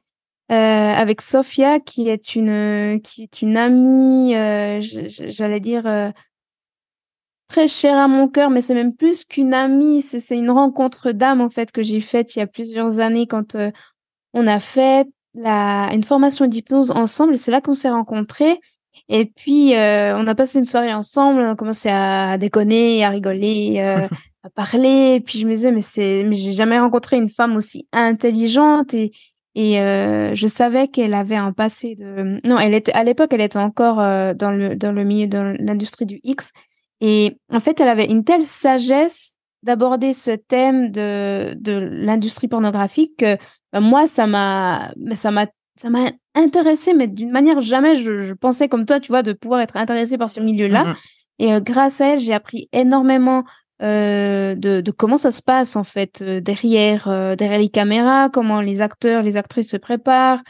euh, 0.51 0.55
avec 0.55 1.23
Sophia, 1.23 1.79
qui 1.79 2.09
est 2.09 2.35
une 2.35 3.01
qui 3.03 3.23
est 3.23 3.43
une 3.43 3.57
amie, 3.57 4.33
j'allais 5.09 5.61
dire 5.61 6.13
très 7.47 7.69
chère 7.69 7.99
à 7.99 8.09
mon 8.09 8.29
cœur, 8.29 8.51
mais 8.51 8.61
c'est 8.61 8.75
même 8.75 8.95
plus 8.95 9.25
qu'une 9.25 9.55
amie, 9.55 10.03
c'est 10.03 10.37
une 10.37 10.51
rencontre 10.51 11.13
d'âme 11.13 11.41
en 11.41 11.51
fait 11.51 11.71
que 11.73 11.83
j'ai 11.83 12.01
faite 12.01 12.35
il 12.37 12.41
y 12.41 12.43
a 12.43 12.47
plusieurs 12.47 13.01
années 13.01 13.27
quand 13.27 13.57
on 14.33 14.47
a 14.47 14.61
fait 14.61 15.07
la 15.35 15.91
une 15.93 16.05
formation 16.05 16.47
d'hypnose 16.47 16.91
ensemble. 16.91 17.38
C'est 17.38 17.50
là 17.50 17.61
qu'on 17.61 17.75
s'est 17.75 17.91
rencontrés. 17.91 18.61
Et 19.09 19.26
puis, 19.26 19.75
euh, 19.75 20.17
on 20.17 20.26
a 20.26 20.35
passé 20.35 20.59
une 20.59 20.64
soirée 20.64 20.95
ensemble, 20.95 21.41
on 21.41 21.50
a 21.50 21.57
commencé 21.57 21.88
à 21.91 22.38
déconner, 22.38 23.05
à 23.05 23.11
rigoler, 23.11 23.76
euh, 23.79 24.07
à 24.43 24.50
parler. 24.50 25.17
Et 25.17 25.21
puis, 25.21 25.38
je 25.38 25.47
me 25.47 25.53
disais, 25.53 25.73
mais 25.73 25.83
c'est, 25.83 26.25
mais 26.25 26.37
j'ai 26.37 26.53
jamais 26.53 26.79
rencontré 26.79 27.17
une 27.17 27.29
femme 27.29 27.57
aussi 27.57 27.88
intelligente 27.93 28.95
et, 28.95 29.12
et 29.55 29.81
euh, 29.81 30.35
je 30.35 30.47
savais 30.47 30.88
qu'elle 30.88 31.14
avait 31.14 31.37
un 31.37 31.53
passé 31.53 31.95
de. 31.97 32.41
Non, 32.47 32.59
elle 32.59 32.75
était 32.75 32.93
à 32.93 33.05
l'époque, 33.05 33.33
elle 33.33 33.41
était 33.41 33.59
encore 33.59 33.97
dans 33.97 34.50
le 34.50 34.75
dans 34.75 34.91
le 34.91 35.05
milieu 35.05 35.29
de 35.29 35.57
l'industrie 35.61 36.07
du 36.07 36.21
X. 36.25 36.53
Et 37.00 37.37
en 37.53 37.61
fait, 37.61 37.79
elle 37.81 37.88
avait 37.88 38.07
une 38.07 38.25
telle 38.25 38.47
sagesse 38.47 39.37
d'aborder 39.62 40.12
ce 40.12 40.33
thème 40.33 40.91
de 40.91 41.55
de 41.55 41.73
l'industrie 41.73 42.49
pornographique 42.49 43.19
que 43.19 43.37
moi, 43.81 44.07
ça 44.07 44.26
m'a 44.26 44.93
ça 45.14 45.31
m'a 45.31 45.47
ça 45.76 45.90
m'a 45.90 46.12
intéressée, 46.35 46.95
mais 46.95 47.09
d'une 47.09 47.31
manière 47.31 47.61
jamais 47.61 47.97
je, 47.97 48.33
pensais 48.35 48.69
comme 48.69 48.87
toi, 48.87 49.00
tu 49.00 49.09
vois, 49.09 49.23
de 49.23 49.33
pouvoir 49.33 49.61
être 49.61 49.76
intéressée 49.76 50.19
par 50.19 50.31
ce 50.31 50.40
milieu-là. 50.40 50.85
Mm-hmm. 50.85 50.97
Et 51.40 51.52
euh, 51.52 51.61
grâce 51.61 52.00
à 52.00 52.14
elle, 52.14 52.21
j'ai 52.21 52.33
appris 52.33 52.69
énormément 52.73 53.45
euh, 53.83 54.54
de, 54.54 54.81
de, 54.81 54.90
comment 54.93 55.16
ça 55.16 55.33
se 55.33 55.43
passe 55.43 55.75
en 55.75 55.83
fait 55.83 56.23
euh, 56.23 56.40
derrière 56.40 57.37
derrière 57.37 57.59
les 57.59 57.69
caméras, 57.69 58.31
comment 58.31 58.61
les 58.61 58.81
acteurs, 58.81 59.23
les 59.23 59.37
actrices 59.37 59.71
se 59.71 59.76
préparent. 59.76 60.43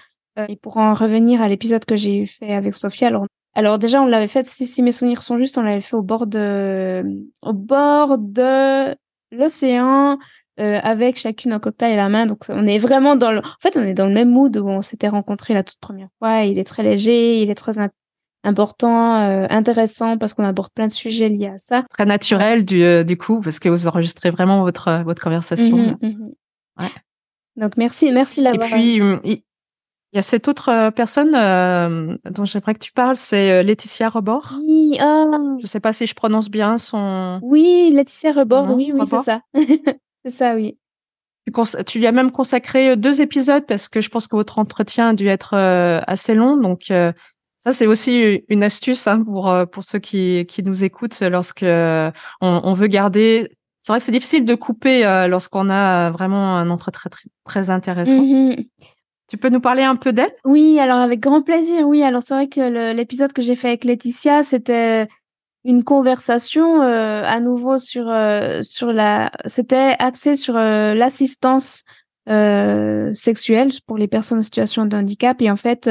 et 0.49 0.57
pour 0.57 0.77
en 0.77 0.95
revenir 0.95 1.41
à 1.41 1.49
l'épisode 1.49 1.85
que 1.85 1.97
j'ai 1.97 2.27
fait 2.27 2.55
avec 2.55 2.75
Sophia, 2.75 3.09
alors 3.09 3.27
alors 3.55 3.79
déjà 3.79 4.03
on 4.03 4.07
l'avait 4.07 4.27
fait 4.27 4.45
si, 4.47 4.67
si 4.67 4.83
mes 4.83 4.93
souvenirs 4.93 5.23
sont 5.23 5.39
justes, 5.39 5.57
on 5.57 5.63
l'avait 5.63 5.81
fait 5.81 5.97
au 5.97 6.03
bord 6.03 6.27
de 6.27 7.03
au 7.41 7.53
bord 7.55 8.19
de 8.19 8.95
l'océan 9.31 10.19
euh, 10.61 10.79
avec 10.85 11.19
chacune 11.19 11.53
un 11.53 11.59
cocktail 11.59 11.95
à 11.95 11.97
la 11.97 12.09
main. 12.09 12.27
Donc 12.27 12.45
on 12.49 12.65
est 12.67 12.79
vraiment 12.79 13.17
dans 13.17 13.33
le, 13.33 13.39
en 13.39 13.61
fait 13.61 13.77
on 13.77 13.83
est 13.83 13.95
dans 13.95 14.07
le 14.07 14.15
même 14.15 14.31
mood 14.31 14.57
où 14.57 14.69
on 14.69 14.83
s'était 14.83 15.09
rencontrés 15.09 15.53
la 15.53 15.65
toute 15.65 15.81
première 15.81 16.09
fois. 16.21 16.43
Il 16.45 16.59
est 16.61 16.65
très 16.65 16.85
léger, 16.85 17.43
il 17.43 17.51
est 17.51 17.57
très 17.57 17.75
important, 18.45 19.17
euh, 19.17 19.47
intéressant 19.51 20.17
parce 20.17 20.33
qu'on 20.33 20.45
aborde 20.45 20.73
plein 20.73 20.87
de 20.87 20.93
sujets 20.93 21.29
liés 21.29 21.49
à 21.49 21.59
ça. 21.59 21.85
Très 21.91 22.07
naturel 22.07 22.65
du, 22.65 22.85
euh, 22.85 23.03
du 23.03 23.19
coup 23.19 23.41
parce 23.41 23.59
que 23.59 23.69
vous 23.69 23.89
enregistrez 23.89 24.31
vraiment 24.31 24.61
votre 24.61 25.03
votre 25.03 25.21
conversation. 25.21 25.97
Mhm. 26.01 26.35
Ouais. 26.79 26.91
Donc 27.57 27.77
merci, 27.77 28.13
merci 28.13 28.41
l'avoir. 28.41 28.69
Et 28.69 28.73
puis 28.73 29.01
il 30.13 30.17
y 30.17 30.21
a 30.21 30.23
cette 30.23 30.47
autre 30.47 30.91
personne 30.91 31.33
dont 31.33 32.45
j'aimerais 32.45 32.75
que 32.75 32.79
tu 32.79 32.93
parles, 32.93 33.17
c'est 33.17 33.65
Laetitia 33.65 34.09
Rebord. 34.09 34.55
Oui, 34.61 34.97
oh. 35.03 35.59
Je 35.61 35.67
sais 35.67 35.81
pas 35.81 35.93
si 35.93 36.07
je 36.07 36.15
prononce 36.15 36.49
bien 36.49 36.79
son. 36.79 37.41
Oui, 37.43 37.91
Laetitia 37.93 38.31
Rebord, 38.31 38.73
oui, 38.77 38.93
oui, 38.95 39.05
c'est 39.05 39.19
ça. 39.19 39.41
C'est 40.25 40.31
ça, 40.31 40.55
oui. 40.55 40.79
Tu, 41.87 41.99
lui 41.99 42.07
as 42.07 42.13
même 42.13 42.31
consacré 42.31 42.91
euh, 42.91 42.97
deux 42.97 43.21
épisodes 43.21 43.67
parce 43.67 43.89
que 43.89 44.01
je 44.01 44.09
pense 44.09 44.27
que 44.27 44.37
votre 44.37 44.59
entretien 44.59 45.11
a 45.11 45.15
dû 45.15 45.29
être 45.29 45.55
euh, 45.55 46.01
assez 46.07 46.35
long. 46.35 46.57
Donc, 46.57 46.91
euh, 46.91 47.13
ça, 47.59 47.73
c'est 47.73 47.87
aussi 47.87 48.45
une 48.49 48.63
astuce 48.63 49.07
hein, 49.07 49.23
pour, 49.23 49.55
pour 49.71 49.85
ceux 49.85 49.99
qui, 49.99 50.45
qui 50.47 50.63
nous 50.63 50.85
écoutent 50.85 51.21
lorsque 51.21 51.65
on, 51.65 52.13
on 52.41 52.73
veut 52.75 52.89
garder. 52.89 53.51
C'est 53.81 53.93
vrai 53.93 54.01
que 54.01 54.05
c'est 54.05 54.13
difficile 54.13 54.45
de 54.45 54.55
couper 54.55 55.03
lorsqu'on 55.29 55.71
a 55.71 56.11
vraiment 56.11 56.59
un 56.59 56.69
entretien 56.69 57.09
très, 57.11 57.31
très, 57.45 57.71
intéressant. 57.71 58.21
Mm-hmm. 58.21 58.67
Tu 59.31 59.39
peux 59.39 59.49
nous 59.49 59.61
parler 59.61 59.83
un 59.83 59.97
peu 59.97 60.13
d'elle? 60.13 60.35
Oui, 60.45 60.79
alors 60.79 60.99
avec 60.99 61.21
grand 61.21 61.41
plaisir. 61.41 61.89
Oui, 61.89 62.03
alors 62.03 62.23
c'est 62.23 62.35
vrai 62.35 62.49
que 62.49 62.93
l'épisode 62.93 63.33
que 63.33 63.41
j'ai 63.41 63.57
fait 63.57 63.69
avec 63.69 63.85
Laetitia, 63.85 64.43
c'était 64.43 65.09
une 65.65 65.83
conversation 65.83 66.83
euh, 66.83 67.23
à 67.25 67.41
nouveau 67.41 67.79
sur 67.79 68.09
euh, 68.09 68.61
sur 68.63 68.93
la 68.93 69.33
c'était 69.47 69.97
axé 69.99 70.37
sur 70.37 70.57
euh, 70.57 70.95
l'assistance 70.95 71.85
sexuelle 72.27 73.71
pour 73.87 73.99
les 73.99 74.09
personnes 74.09 74.39
en 74.39 74.43
situation 74.43 74.87
de 74.87 74.97
handicap 74.97 75.43
et 75.43 75.51
en 75.51 75.57
fait 75.57 75.91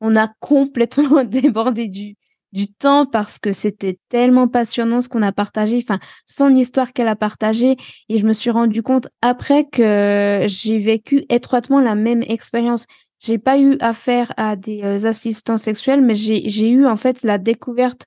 on 0.00 0.14
a 0.14 0.28
complètement 0.38 1.24
débordé 1.24 1.88
du 1.88 2.16
du 2.52 2.68
temps 2.68 3.06
parce 3.06 3.38
que 3.38 3.50
c'était 3.50 3.98
tellement 4.10 4.46
passionnant 4.46 5.00
ce 5.00 5.08
qu'on 5.08 5.22
a 5.22 5.32
partagé, 5.32 5.78
enfin 5.82 5.98
son 6.26 6.54
histoire 6.54 6.92
qu'elle 6.92 7.08
a 7.08 7.16
partagée 7.16 7.76
et 8.10 8.18
je 8.18 8.26
me 8.26 8.34
suis 8.34 8.50
rendu 8.50 8.82
compte 8.82 9.08
après 9.22 9.64
que 9.64 10.44
j'ai 10.46 10.78
vécu 10.78 11.24
étroitement 11.30 11.80
la 11.80 11.94
même 11.94 12.22
expérience. 12.22 12.86
j'ai 13.18 13.38
pas 13.38 13.58
eu 13.58 13.78
affaire 13.80 14.34
à 14.36 14.56
des 14.56 15.06
assistants 15.06 15.56
sexuels, 15.56 16.02
mais 16.02 16.14
j'ai 16.14 16.70
eu 16.70 16.86
en 16.86 16.96
fait 16.96 17.22
la 17.22 17.38
découverte 17.38 18.04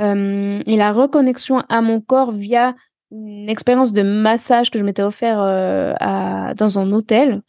et 0.00 0.76
la 0.76 0.92
reconnexion 0.92 1.62
à 1.68 1.82
mon 1.82 2.00
corps 2.00 2.32
via 2.32 2.74
une 3.10 3.48
expérience 3.48 3.92
de 3.92 4.02
massage 4.02 4.70
que 4.70 4.78
je 4.78 4.84
m'étais 4.84 5.02
offert 5.02 5.40
à, 5.40 6.54
dans 6.54 6.78
un 6.78 6.90
hôtel 6.92 7.42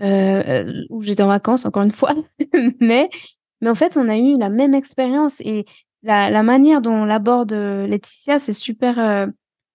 où 0.00 1.02
j'étais 1.02 1.22
en 1.22 1.28
vacances 1.28 1.66
encore 1.66 1.82
une 1.82 1.90
fois, 1.90 2.14
mais 2.80 3.10
mais 3.60 3.70
en 3.70 3.74
fait 3.74 3.96
on 3.96 4.08
a 4.08 4.16
eu 4.16 4.38
la 4.38 4.48
même 4.48 4.74
expérience 4.74 5.40
et 5.40 5.66
la, 6.02 6.42
manière 6.42 6.80
dont 6.80 7.04
l'aborde 7.04 7.52
Laetitia 7.52 8.38
c'est 8.38 8.52
super 8.52 9.28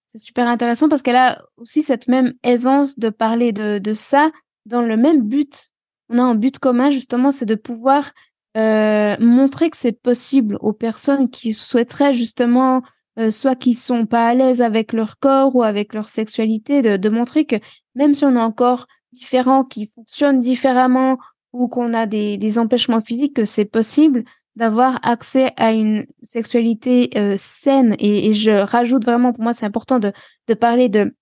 c'est 0.07 0.19
super 0.19 0.47
intéressant 0.47 0.89
parce 0.89 1.03
qu'elle 1.03 1.15
a 1.15 1.43
aussi 1.57 1.83
cette 1.83 2.07
même 2.07 2.33
aisance 2.43 2.97
de 2.97 3.09
parler 3.09 3.51
de 3.51 3.93
ça 3.93 4.31
dans 4.69 4.81
le 4.81 4.95
même 4.95 5.23
but. 5.23 5.69
On 6.09 6.17
a 6.17 6.23
un 6.23 6.35
but 6.35 6.57
commun, 6.59 6.89
justement, 6.89 7.31
c'est 7.31 7.45
de 7.45 7.55
pouvoir 7.55 8.11
euh, 8.59 9.15
montrer 9.19 9.69
que 9.69 9.77
c'est 9.77 9.93
possible 9.93 10.57
aux 10.59 10.73
personnes 10.73 11.29
qui 11.29 11.53
souhaiteraient 11.53 12.13
justement, 12.13 12.81
euh, 13.17 13.31
soit 13.31 13.55
qui 13.55 13.73
sont 13.73 14.05
pas 14.05 14.27
à 14.27 14.33
l'aise 14.33 14.61
avec 14.61 14.91
leur 14.91 15.17
corps 15.17 15.55
ou 15.55 15.63
avec 15.63 15.93
leur 15.93 16.09
sexualité, 16.09 16.81
de, 16.81 17.09
montrer 17.09 17.45
que 17.45 17.55
même 17.95 18.13
si 18.13 18.25
on 18.25 18.35
est 18.35 18.39
encore 18.39 18.87
différent, 19.13 19.63
qui 19.63 19.87
fonctionne 19.95 20.41
différemment 20.41 21.17
ou 21.53 21.69
qu'on 21.69 21.93
a 21.93 22.05
des, 22.05 22.59
empêchements 22.59 22.99
physiques, 22.99 23.35
que 23.35 23.45
c'est 23.45 23.65
possible 23.65 24.25
d'avoir 24.57 24.99
accès 25.03 25.53
à 25.55 25.71
une 25.71 26.05
sexualité 26.21 27.11
euh, 27.15 27.35
saine. 27.37 27.95
Et, 27.97 28.33
je 28.33 28.51
rajoute 28.51 29.05
vraiment 29.05 29.31
pour 29.31 29.43
moi 29.43 29.53
c'est 29.53 29.65
important 29.65 29.99
de, 29.99 30.11
parler 30.53 30.89
d'une 30.89 31.13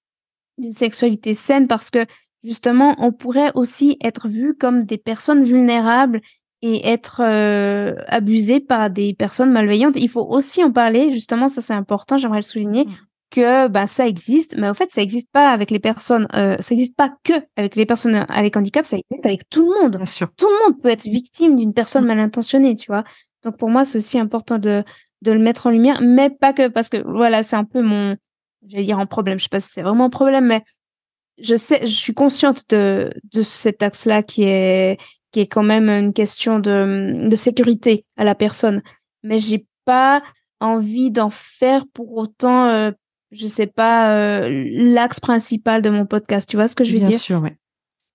sexualité 0.71 1.35
saine 1.35 1.67
parce 1.67 1.91
que 1.91 2.03
justement 2.43 2.95
on 2.97 3.11
pourrait 3.11 3.51
aussi 3.53 3.97
être 4.01 4.27
vu 4.27 4.55
comme 4.55 4.85
des 4.85 4.97
personnes 4.97 5.43
vulnérables 5.43 6.21
et 6.61 6.87
être 6.87 7.21
euh, 7.23 7.95
abusé 8.07 8.59
par 8.59 8.89
des 8.89 9.13
personnes 9.13 9.51
malveillantes. 9.51 9.95
Il 9.97 10.09
faut 10.09 10.25
aussi 10.27 10.63
en 10.63 10.71
parler, 10.71 11.13
justement, 11.13 11.47
ça 11.47 11.61
c'est 11.61 11.73
important, 11.73 12.17
j'aimerais 12.17 12.39
le 12.39 12.43
souligner, 12.43 12.85
mmh. 12.85 12.91
que 13.31 13.67
bah, 13.67 13.87
ça 13.87 14.07
existe, 14.07 14.57
mais 14.57 14.69
au 14.69 14.73
fait, 14.73 14.91
ça 14.91 15.01
n'existe 15.01 15.29
pas 15.31 15.49
avec 15.49 15.69
les 15.69 15.79
personnes, 15.79 16.27
euh, 16.33 16.57
ça 16.59 16.73
n'existe 16.73 16.95
pas 16.95 17.13
que 17.23 17.33
avec 17.55 17.75
les 17.75 17.85
personnes 17.85 18.25
avec 18.29 18.57
handicap, 18.57 18.85
ça 18.85 18.97
existe 18.97 19.25
avec 19.25 19.49
tout 19.49 19.71
le 19.71 19.81
monde. 19.81 19.97
Bien 19.97 20.05
sûr. 20.05 20.29
Tout 20.35 20.47
le 20.47 20.65
monde 20.65 20.81
peut 20.81 20.89
être 20.89 21.05
victime 21.05 21.55
d'une 21.55 21.73
personne 21.73 22.03
mmh. 22.03 22.07
mal 22.07 22.19
intentionnée, 22.19 22.75
tu 22.75 22.87
vois. 22.87 23.03
Donc 23.43 23.57
pour 23.57 23.69
moi, 23.69 23.85
c'est 23.85 23.97
aussi 23.97 24.17
important 24.17 24.57
de, 24.57 24.83
de 25.21 25.31
le 25.31 25.39
mettre 25.39 25.67
en 25.67 25.69
lumière, 25.69 25.99
mais 26.01 26.29
pas 26.29 26.53
que 26.53 26.67
parce 26.67 26.89
que 26.89 26.97
voilà, 27.05 27.43
c'est 27.43 27.55
un 27.55 27.65
peu 27.65 27.81
mon, 27.81 28.17
j'allais 28.67 28.83
dire 28.83 28.99
en 28.99 29.05
problème. 29.05 29.37
Je 29.37 29.43
sais 29.43 29.49
pas 29.49 29.59
si 29.59 29.69
c'est 29.71 29.83
vraiment 29.83 30.05
un 30.05 30.09
problème, 30.09 30.47
mais 30.47 30.63
je 31.37 31.55
sais, 31.55 31.81
je 31.85 31.93
suis 31.93 32.15
consciente 32.15 32.63
de, 32.69 33.11
de 33.31 33.41
cet 33.43 33.83
axe-là 33.83 34.23
qui 34.23 34.43
est, 34.43 34.97
qui 35.31 35.41
est 35.41 35.47
quand 35.47 35.63
même 35.63 35.89
une 35.89 36.13
question 36.13 36.59
de, 36.59 37.27
de 37.27 37.35
sécurité 37.35 38.05
à 38.17 38.23
la 38.23 38.35
personne. 38.35 38.81
Mais 39.23 39.39
j'ai 39.39 39.65
pas 39.85 40.21
envie 40.59 41.11
d'en 41.11 41.29
faire 41.29 41.85
pour 41.93 42.17
autant, 42.17 42.65
euh, 42.65 42.91
je 43.31 43.47
sais 43.47 43.67
pas, 43.67 44.13
euh, 44.15 44.65
l'axe 44.71 45.19
principal 45.19 45.81
de 45.81 45.89
mon 45.89 46.05
podcast. 46.05 46.49
Tu 46.49 46.57
vois 46.57 46.67
ce 46.67 46.75
que 46.75 46.83
je 46.83 46.93
veux 46.93 46.99
dire? 46.99 47.09
Bien 47.09 47.17
sûr, 47.17 47.41
oui. 47.41 47.49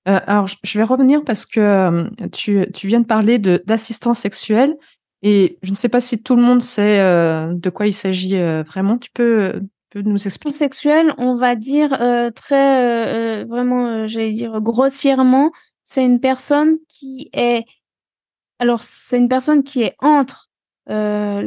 Euh, 0.09 0.19
alors, 0.27 0.49
je 0.49 0.79
vais 0.79 0.85
revenir 0.85 1.23
parce 1.23 1.47
que 1.47 1.61
euh, 1.61 2.09
tu, 2.33 2.67
tu 2.73 2.89
viens 2.89 3.01
de 3.01 3.07
parler 3.07 3.39
d'assistance 3.39 4.19
sexuelle 4.19 4.75
et 5.23 5.59
je 5.63 5.71
ne 5.71 5.77
sais 5.77 5.89
pas 5.89 6.01
si 6.01 6.21
tout 6.21 6.35
le 6.35 6.43
monde 6.43 6.61
sait 6.61 6.99
de 6.99 7.71
quoi 7.71 7.87
il 7.87 7.93
s'agit 7.93 8.37
vraiment. 8.67 8.99
Tu 8.99 9.11
peux, 9.15 9.63
peux 9.91 10.03
nous 10.03 10.27
expliquer 10.27 10.57
Sexuel, 10.57 11.15
on 11.19 11.35
va 11.35 11.55
dire 11.55 11.91
très 12.35 13.45
vraiment, 13.45 14.09
j'allais 14.09 14.33
dire 14.33 14.61
grossièrement, 14.61 15.53
c'est 15.85 16.05
une 16.05 16.21
personne 16.21 16.79
qui 16.89 17.31
est 17.33 17.65
alors 18.59 18.83
c'est 18.83 19.19
une 19.19 19.29
personne 19.29 19.65
qui 19.65 19.83
est 19.83 19.97
entre 19.99 20.49
le, 20.87 21.43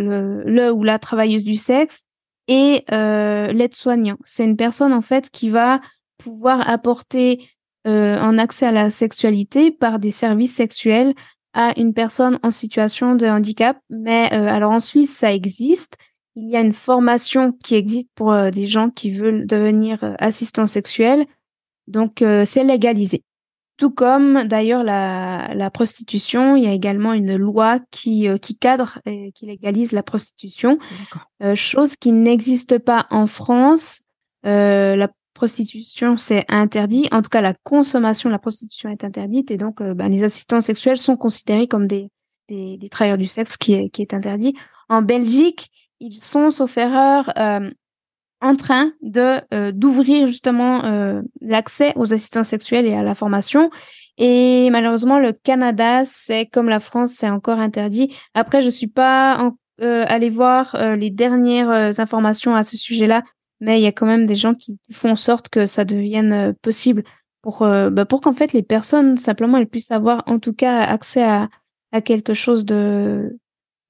le, 0.00 0.42
le 0.44 0.72
ou 0.72 0.82
la 0.82 0.98
travailleuse 0.98 1.44
du 1.44 1.56
sexe 1.56 2.04
et 2.48 2.84
l'aide-soignant. 2.88 4.16
C'est 4.24 4.44
une 4.44 4.56
personne 4.56 4.92
en 4.92 5.00
fait 5.00 5.30
qui 5.30 5.48
va 5.48 5.80
pouvoir 6.18 6.68
apporter 6.68 7.48
un 7.84 8.38
accès 8.38 8.66
à 8.66 8.72
la 8.72 8.90
sexualité 8.90 9.70
par 9.70 9.98
des 9.98 10.10
services 10.10 10.54
sexuels 10.54 11.14
à 11.52 11.78
une 11.78 11.94
personne 11.94 12.38
en 12.42 12.50
situation 12.50 13.14
de 13.14 13.26
handicap. 13.26 13.78
Mais 13.88 14.32
euh, 14.32 14.46
alors 14.46 14.72
en 14.72 14.80
Suisse, 14.80 15.14
ça 15.14 15.32
existe. 15.32 15.96
Il 16.36 16.48
y 16.48 16.56
a 16.56 16.60
une 16.60 16.72
formation 16.72 17.52
qui 17.52 17.74
existe 17.74 18.08
pour 18.14 18.32
euh, 18.32 18.50
des 18.50 18.66
gens 18.66 18.90
qui 18.90 19.10
veulent 19.10 19.46
devenir 19.46 20.02
euh, 20.04 20.14
assistants 20.18 20.66
sexuels. 20.66 21.26
Donc 21.88 22.22
c'est 22.44 22.62
légalisé. 22.62 23.24
Tout 23.80 23.90
comme 23.90 24.44
d'ailleurs 24.44 24.84
la, 24.84 25.52
la 25.54 25.70
prostitution, 25.70 26.54
il 26.54 26.64
y 26.64 26.66
a 26.66 26.72
également 26.72 27.14
une 27.14 27.34
loi 27.34 27.80
qui, 27.90 28.28
qui 28.40 28.58
cadre 28.58 29.00
et 29.06 29.32
qui 29.32 29.46
légalise 29.46 29.92
la 29.92 30.02
prostitution, 30.02 30.78
chose 31.54 31.96
qui 31.96 32.12
n'existe 32.12 32.78
pas 32.78 33.06
en 33.10 33.26
France. 33.26 34.02
la 34.44 35.08
prostitution, 35.40 36.18
c'est 36.18 36.44
interdit. 36.48 37.08
En 37.12 37.22
tout 37.22 37.30
cas, 37.30 37.40
la 37.40 37.54
consommation 37.64 38.28
de 38.28 38.32
la 38.32 38.38
prostitution 38.38 38.90
est 38.90 39.04
interdite 39.04 39.50
et 39.50 39.56
donc 39.56 39.80
euh, 39.80 39.94
ben, 39.94 40.08
les 40.08 40.22
assistants 40.22 40.60
sexuels 40.60 40.98
sont 40.98 41.16
considérés 41.16 41.66
comme 41.66 41.86
des, 41.86 42.10
des, 42.48 42.76
des, 42.76 42.88
travailleurs 42.90 43.16
du 43.16 43.24
sexe 43.26 43.56
qui 43.56 43.72
est, 43.72 43.88
qui 43.88 44.02
est 44.02 44.12
interdit. 44.12 44.54
En 44.90 45.00
Belgique, 45.00 45.70
ils 45.98 46.20
sont, 46.20 46.50
sauf 46.50 46.76
erreur, 46.76 47.32
euh, 47.38 47.70
en 48.40 48.56
train 48.56 48.92
de 49.02 49.40
euh, 49.52 49.72
d'ouvrir 49.72 50.26
justement 50.26 50.82
l'accès 51.40 51.92
aux 51.96 52.12
assistants 52.12 52.44
sexuels 52.44 52.86
et 52.86 52.94
à 52.94 53.02
la 53.02 53.14
formation. 53.14 53.70
Et 54.18 54.68
malheureusement, 54.70 55.18
le 55.18 55.32
Canada, 55.32 56.04
c'est 56.04 56.46
comme 56.46 56.68
la 56.68 56.80
France, 56.80 57.12
c'est 57.16 57.30
encore 57.30 57.58
interdit. 57.58 58.14
Après, 58.34 58.62
je 58.62 58.68
suis 58.68 58.86
pas 58.86 59.38
en, 59.38 59.56
allée 59.82 60.30
voir 60.30 60.76
les 60.96 61.10
dernières 61.10 61.98
informations 62.00 62.54
à 62.54 62.62
ce 62.62 62.76
sujet-là 62.76 63.22
mais 63.60 63.78
il 63.78 63.82
y 63.82 63.86
a 63.86 63.92
quand 63.92 64.06
même 64.06 64.26
des 64.26 64.34
gens 64.34 64.54
qui 64.54 64.78
font 64.90 65.10
en 65.10 65.16
sorte 65.16 65.48
que 65.48 65.66
ça 65.66 65.84
devienne 65.84 66.32
euh, 66.32 66.52
possible 66.62 67.04
pour 67.42 67.62
euh, 67.62 67.90
bah 67.90 68.04
pour 68.04 68.20
qu'en 68.20 68.32
fait 68.32 68.52
les 68.52 68.62
personnes 68.62 69.16
simplement 69.16 69.58
elles 69.58 69.68
puissent 69.68 69.90
avoir 69.90 70.22
en 70.26 70.38
tout 70.38 70.52
cas 70.52 70.80
accès 70.80 71.22
à, 71.22 71.48
à 71.92 72.00
quelque 72.00 72.34
chose 72.34 72.64
de, 72.64 73.38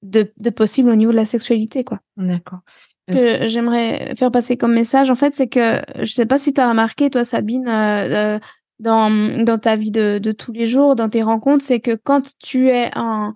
de, 0.03 0.31
de 0.37 0.49
possible 0.49 0.89
au 0.89 0.95
niveau 0.95 1.11
de 1.11 1.17
la 1.17 1.25
sexualité 1.25 1.83
quoi. 1.83 1.99
D'accord. 2.17 2.59
Que 3.07 3.47
j'aimerais 3.47 4.13
faire 4.15 4.31
passer 4.31 4.57
comme 4.57 4.73
message 4.73 5.09
en 5.09 5.15
fait 5.15 5.33
c'est 5.33 5.47
que 5.47 5.81
je 5.99 6.11
sais 6.11 6.25
pas 6.25 6.37
si 6.37 6.53
tu 6.53 6.61
as 6.61 6.69
remarqué 6.69 7.09
toi 7.09 7.23
Sabine 7.23 7.67
euh, 7.67 8.39
dans 8.79 9.43
dans 9.43 9.57
ta 9.57 9.75
vie 9.75 9.91
de, 9.91 10.17
de 10.19 10.31
tous 10.31 10.51
les 10.51 10.65
jours 10.65 10.95
dans 10.95 11.09
tes 11.09 11.23
rencontres 11.23 11.63
c'est 11.65 11.79
que 11.79 11.95
quand 11.95 12.33
tu 12.39 12.69
es 12.69 12.89
en 12.95 13.33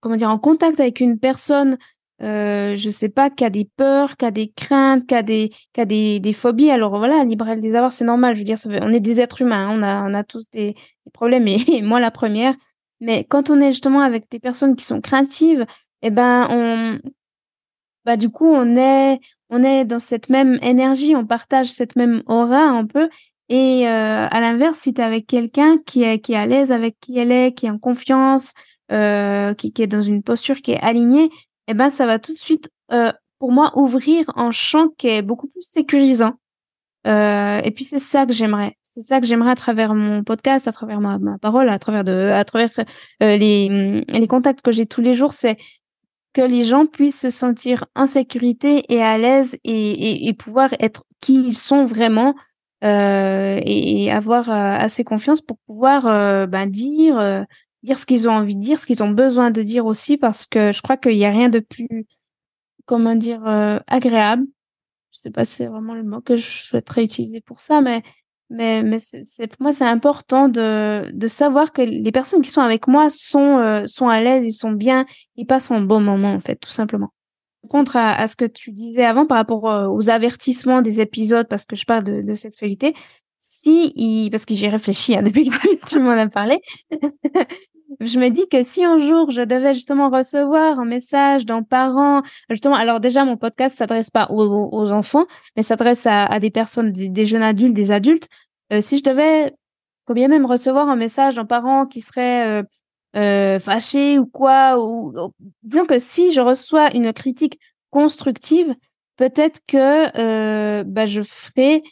comment 0.00 0.16
dire 0.16 0.30
en 0.30 0.38
contact 0.38 0.80
avec 0.80 1.00
une 1.00 1.18
personne 1.18 1.76
euh, 2.22 2.76
je 2.76 2.88
sais 2.88 3.08
pas, 3.08 3.30
qui 3.30 3.44
a 3.44 3.50
des 3.50 3.68
peurs, 3.76 4.16
qui 4.16 4.24
a 4.24 4.30
des 4.30 4.48
craintes, 4.48 5.06
qui 5.06 5.14
a 5.14 5.22
des, 5.24 5.50
qui 5.72 5.80
a 5.80 5.84
des, 5.84 6.20
des 6.20 6.32
phobies. 6.32 6.70
Alors 6.70 6.96
voilà, 6.96 7.24
libre 7.24 7.48
à 7.48 7.56
les 7.56 7.74
avoir, 7.74 7.92
c'est 7.92 8.04
normal. 8.04 8.36
Je 8.36 8.40
veux 8.40 8.44
dire, 8.44 8.58
ça 8.58 8.68
on 8.82 8.92
est 8.92 9.00
des 9.00 9.20
êtres 9.20 9.42
humains, 9.42 9.68
hein. 9.68 9.78
on 9.78 9.82
a, 9.82 10.08
on 10.08 10.14
a 10.14 10.22
tous 10.22 10.48
des, 10.50 10.76
problèmes, 11.12 11.48
et, 11.48 11.82
moi 11.82 12.00
la 12.00 12.10
première. 12.10 12.54
Mais 13.00 13.24
quand 13.24 13.50
on 13.50 13.60
est 13.60 13.72
justement 13.72 14.00
avec 14.00 14.30
des 14.30 14.38
personnes 14.38 14.76
qui 14.76 14.84
sont 14.84 15.00
craintives, 15.00 15.66
eh 16.02 16.10
ben 16.10 16.46
on, 16.50 16.98
bah 18.04 18.16
du 18.16 18.30
coup 18.30 18.48
on 18.48 18.76
est, 18.76 19.20
on 19.50 19.62
est 19.62 19.84
dans 19.84 20.00
cette 20.00 20.28
même 20.28 20.58
énergie, 20.62 21.14
on 21.16 21.26
partage 21.26 21.70
cette 21.70 21.96
même 21.96 22.22
aura 22.26 22.62
un 22.62 22.86
peu. 22.86 23.08
Et 23.48 23.86
euh, 23.86 24.26
à 24.30 24.40
l'inverse, 24.40 24.78
si 24.78 24.94
tu 24.94 25.00
es 25.00 25.04
avec 25.04 25.26
quelqu'un 25.26 25.78
qui 25.84 26.04
est, 26.04 26.20
qui 26.20 26.32
est 26.32 26.36
à 26.36 26.46
l'aise 26.46 26.72
avec 26.72 26.96
qui 27.00 27.18
elle 27.18 27.32
est, 27.32 27.52
qui 27.52 27.66
est 27.66 27.70
en 27.70 27.78
confiance, 27.78 28.54
euh, 28.90 29.52
qui, 29.54 29.72
qui 29.72 29.82
est 29.82 29.86
dans 29.86 30.02
une 30.02 30.22
posture 30.22 30.62
qui 30.62 30.72
est 30.72 30.80
alignée, 30.80 31.28
eh 31.68 31.74
ben 31.74 31.90
ça 31.90 32.06
va 32.06 32.18
tout 32.18 32.32
de 32.32 32.38
suite 32.38 32.70
euh, 32.92 33.12
pour 33.38 33.52
moi 33.52 33.72
ouvrir 33.76 34.30
un 34.36 34.52
champ 34.52 34.88
qui 34.96 35.08
est 35.08 35.22
beaucoup 35.22 35.48
plus 35.48 35.62
sécurisant. 35.62 36.34
Euh, 37.06 37.60
et 37.64 37.70
puis 37.72 37.84
c'est 37.84 37.98
ça 37.98 38.26
que 38.26 38.32
j'aimerais. 38.32 38.76
C'est 38.96 39.02
ça 39.02 39.20
que 39.20 39.26
j'aimerais 39.26 39.52
à 39.52 39.54
travers 39.54 39.94
mon 39.94 40.22
podcast, 40.22 40.68
à 40.68 40.72
travers 40.72 41.00
ma, 41.00 41.18
ma 41.18 41.38
parole, 41.38 41.68
à 41.68 41.78
travers 41.78 42.04
de, 42.04 42.30
à 42.30 42.44
travers 42.44 42.68
euh, 43.22 43.36
les 43.36 44.04
les 44.06 44.28
contacts 44.28 44.60
que 44.62 44.70
j'ai 44.70 44.86
tous 44.86 45.00
les 45.00 45.16
jours, 45.16 45.32
c'est 45.32 45.56
que 46.32 46.42
les 46.42 46.64
gens 46.64 46.86
puissent 46.86 47.20
se 47.20 47.30
sentir 47.30 47.84
en 47.94 48.06
sécurité 48.06 48.84
et 48.88 49.02
à 49.02 49.18
l'aise 49.18 49.58
et, 49.64 50.28
et, 50.28 50.32
pouvoir 50.34 50.70
être 50.80 51.04
qui 51.20 51.34
ils 51.34 51.56
sont 51.56 51.84
vraiment 51.84 52.34
euh, 52.84 53.60
et, 53.64 54.10
avoir 54.10 54.48
euh, 54.48 54.54
assez 54.54 55.04
confiance 55.04 55.40
pour 55.40 55.58
pouvoir 55.66 56.06
euh, 56.06 56.46
ben, 56.46 56.66
dire 56.66 57.46
dire 57.82 57.98
ce 57.98 58.06
qu'ils 58.06 58.28
ont 58.28 58.32
envie 58.32 58.54
de 58.56 58.60
dire, 58.60 58.78
ce 58.78 58.86
qu'ils 58.86 59.02
ont 59.02 59.10
besoin 59.10 59.50
de 59.50 59.62
dire 59.62 59.86
aussi, 59.86 60.16
parce 60.16 60.46
que 60.46 60.72
je 60.72 60.82
crois 60.82 60.96
qu'il 60.96 61.16
n'y 61.16 61.24
a 61.24 61.30
rien 61.30 61.48
de 61.48 61.58
plus, 61.58 62.06
comment 62.84 63.14
dire, 63.14 63.46
euh, 63.46 63.78
agréable. 63.86 64.46
Je 65.12 65.20
sais 65.20 65.30
pas 65.30 65.44
si 65.44 65.54
c'est 65.54 65.66
vraiment 65.66 65.94
le 65.94 66.02
mot 66.04 66.20
que 66.20 66.36
je 66.36 66.46
souhaiterais 66.46 67.04
utiliser 67.04 67.40
pour 67.40 67.60
ça, 67.60 67.80
mais 67.80 68.02
mais 68.52 68.82
mais 68.82 68.98
c'est 68.98 69.46
pour 69.46 69.62
moi 69.62 69.72
c'est 69.72 69.84
important 69.84 70.48
de 70.48 71.10
de 71.12 71.28
savoir 71.28 71.72
que 71.72 71.82
les 71.82 72.12
personnes 72.12 72.42
qui 72.42 72.50
sont 72.50 72.60
avec 72.60 72.86
moi 72.86 73.08
sont 73.10 73.58
euh, 73.58 73.84
sont 73.86 74.08
à 74.08 74.20
l'aise, 74.20 74.44
ils 74.44 74.52
sont 74.52 74.72
bien, 74.72 75.06
ils 75.36 75.46
passent 75.46 75.70
un 75.70 75.80
bon 75.80 76.00
moment 76.00 76.34
en 76.34 76.40
fait, 76.40 76.56
tout 76.56 76.70
simplement. 76.70 77.08
Contre 77.70 77.96
à, 77.96 78.14
à 78.14 78.28
ce 78.28 78.36
que 78.36 78.44
tu 78.44 78.72
disais 78.72 79.04
avant 79.04 79.26
par 79.26 79.38
rapport 79.38 79.70
euh, 79.70 79.88
aux 79.88 80.10
avertissements 80.10 80.82
des 80.82 81.00
épisodes, 81.00 81.46
parce 81.48 81.64
que 81.64 81.76
je 81.76 81.84
parle 81.84 82.04
de, 82.04 82.20
de 82.22 82.34
sexualité, 82.34 82.94
si, 83.38 84.28
parce 84.30 84.44
que 84.44 84.54
j'y 84.54 84.68
réfléchi 84.68 85.16
hein, 85.16 85.22
depuis 85.24 85.48
que 85.48 85.86
tu 85.86 85.98
m'en 85.98 86.10
as 86.10 86.28
parlé, 86.28 86.60
je 88.00 88.18
me 88.18 88.28
dis 88.28 88.48
que 88.48 88.62
si 88.62 88.84
un 88.84 89.00
jour 89.00 89.30
je 89.30 89.42
devais 89.42 89.74
justement 89.74 90.10
recevoir 90.10 90.78
un 90.78 90.84
message 90.84 91.46
d'un 91.46 91.62
parent, 91.62 92.22
justement, 92.50 92.74
alors 92.74 93.00
déjà 93.00 93.24
mon 93.24 93.36
podcast 93.36 93.76
s'adresse 93.76 94.10
pas 94.10 94.28
aux, 94.30 94.92
enfants, 94.92 95.26
mais 95.56 95.62
s'adresse 95.62 96.06
à, 96.06 96.38
des 96.40 96.50
personnes, 96.50 96.92
des, 96.92 97.26
jeunes 97.26 97.42
adultes, 97.42 97.74
des 97.74 97.90
adultes. 97.92 98.28
Euh, 98.72 98.80
si 98.80 98.98
je 98.98 99.02
devais, 99.02 99.52
combien 100.06 100.28
même 100.28 100.46
recevoir 100.46 100.88
un 100.88 100.96
message 100.96 101.36
d'un 101.36 101.44
parent 101.44 101.86
qui 101.86 102.00
serait 102.00 102.46
euh, 102.46 102.62
euh, 103.16 103.58
fâché 103.58 104.18
ou 104.18 104.26
quoi, 104.26 104.78
ou 104.78 105.12
disons 105.62 105.86
que 105.86 105.98
si 105.98 106.32
je 106.32 106.40
reçois 106.40 106.94
une 106.94 107.12
critique 107.12 107.58
constructive, 107.90 108.74
peut-être 109.16 109.60
que 109.66 110.82
bah, 110.82 111.06
je 111.06 111.22
ferai 111.22 111.82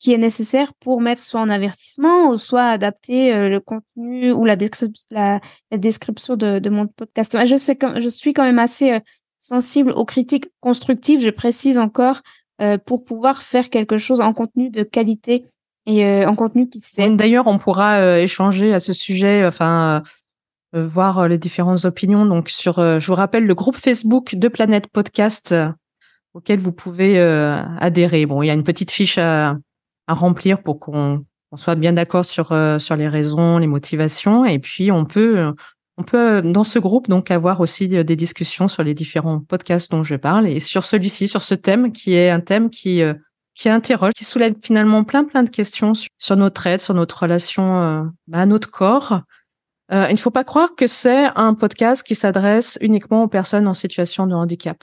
qui 0.00 0.14
est 0.14 0.18
nécessaire 0.18 0.72
pour 0.80 1.00
mettre 1.00 1.20
soit 1.20 1.40
en 1.40 1.50
avertissement 1.50 2.30
ou 2.30 2.38
soit 2.38 2.64
adapter 2.64 3.34
euh, 3.34 3.48
le 3.50 3.60
contenu 3.60 4.32
ou 4.32 4.46
la, 4.46 4.56
la, 5.10 5.40
la 5.70 5.78
description 5.78 6.36
de, 6.36 6.58
de, 6.58 6.70
mon 6.70 6.86
podcast. 6.86 7.36
Je, 7.46 7.56
sais, 7.56 7.78
je 8.00 8.08
suis 8.08 8.32
quand 8.32 8.44
même 8.44 8.58
assez 8.58 8.92
euh, 8.92 9.00
sensible 9.38 9.92
aux 9.92 10.06
critiques 10.06 10.48
constructives, 10.60 11.20
je 11.20 11.28
précise 11.28 11.78
encore, 11.78 12.22
euh, 12.62 12.78
pour 12.78 13.04
pouvoir 13.04 13.42
faire 13.42 13.68
quelque 13.68 13.98
chose 13.98 14.22
en 14.22 14.32
contenu 14.32 14.70
de 14.70 14.82
qualité 14.82 15.44
et 15.86 16.24
en 16.24 16.36
contenu 16.36 16.68
qui 16.68 16.78
sert. 16.78 17.10
D'ailleurs, 17.16 17.46
on 17.46 17.58
pourra 17.58 18.20
échanger 18.20 18.74
à 18.74 18.80
ce 18.80 18.92
sujet, 18.92 19.44
enfin, 19.46 20.02
voir 20.72 21.26
les 21.26 21.38
différentes 21.38 21.84
opinions. 21.86 22.26
Donc, 22.26 22.48
sur, 22.50 22.74
je 22.76 23.06
vous 23.06 23.14
rappelle, 23.14 23.44
le 23.44 23.54
groupe 23.54 23.76
Facebook 23.76 24.36
de 24.36 24.46
Planète 24.46 24.86
Podcast 24.88 25.54
auquel 26.34 26.60
vous 26.60 26.70
pouvez 26.70 27.18
adhérer. 27.18 28.26
Bon, 28.26 28.42
il 28.42 28.48
y 28.48 28.50
a 28.50 28.54
une 28.54 28.62
petite 28.62 28.90
fiche 28.92 29.18
à 29.18 29.56
à 30.10 30.14
remplir 30.14 30.60
pour 30.62 30.80
qu'on 30.80 31.24
soit 31.56 31.76
bien 31.76 31.92
d'accord 31.92 32.24
sur 32.24 32.50
euh, 32.50 32.80
sur 32.80 32.96
les 32.96 33.08
raisons, 33.08 33.58
les 33.58 33.68
motivations, 33.68 34.44
et 34.44 34.58
puis 34.58 34.90
on 34.90 35.04
peut 35.04 35.54
on 35.96 36.02
peut 36.02 36.42
dans 36.42 36.64
ce 36.64 36.80
groupe 36.80 37.08
donc 37.08 37.30
avoir 37.30 37.60
aussi 37.60 37.86
des 37.86 38.16
discussions 38.16 38.66
sur 38.66 38.82
les 38.82 38.92
différents 38.92 39.38
podcasts 39.38 39.90
dont 39.90 40.02
je 40.02 40.16
parle 40.16 40.48
et 40.48 40.58
sur 40.58 40.84
celui-ci, 40.84 41.28
sur 41.28 41.42
ce 41.42 41.54
thème 41.54 41.92
qui 41.92 42.14
est 42.14 42.30
un 42.30 42.40
thème 42.40 42.70
qui 42.70 43.02
euh, 43.02 43.14
qui 43.54 43.68
interroge, 43.68 44.14
qui 44.16 44.24
soulève 44.24 44.54
finalement 44.62 45.04
plein 45.04 45.22
plein 45.22 45.44
de 45.44 45.50
questions 45.50 45.92
sur, 46.18 46.36
notre 46.36 46.66
aide, 46.66 46.80
sur 46.80 46.94
notre 46.94 47.22
relation 47.22 47.80
euh, 47.80 48.02
à 48.32 48.46
notre 48.46 48.70
corps. 48.70 49.20
il 49.92 50.12
ne 50.12 50.16
faut 50.16 50.32
pas 50.32 50.44
croire 50.44 50.74
que 50.76 50.88
c'est 50.88 51.26
un 51.36 51.54
podcast 51.54 52.02
qui 52.02 52.16
s'adresse 52.16 52.78
uniquement 52.80 53.22
aux 53.22 53.28
personnes 53.28 53.68
en 53.68 53.74
situation 53.74 54.26
de 54.26 54.34
handicap. 54.34 54.78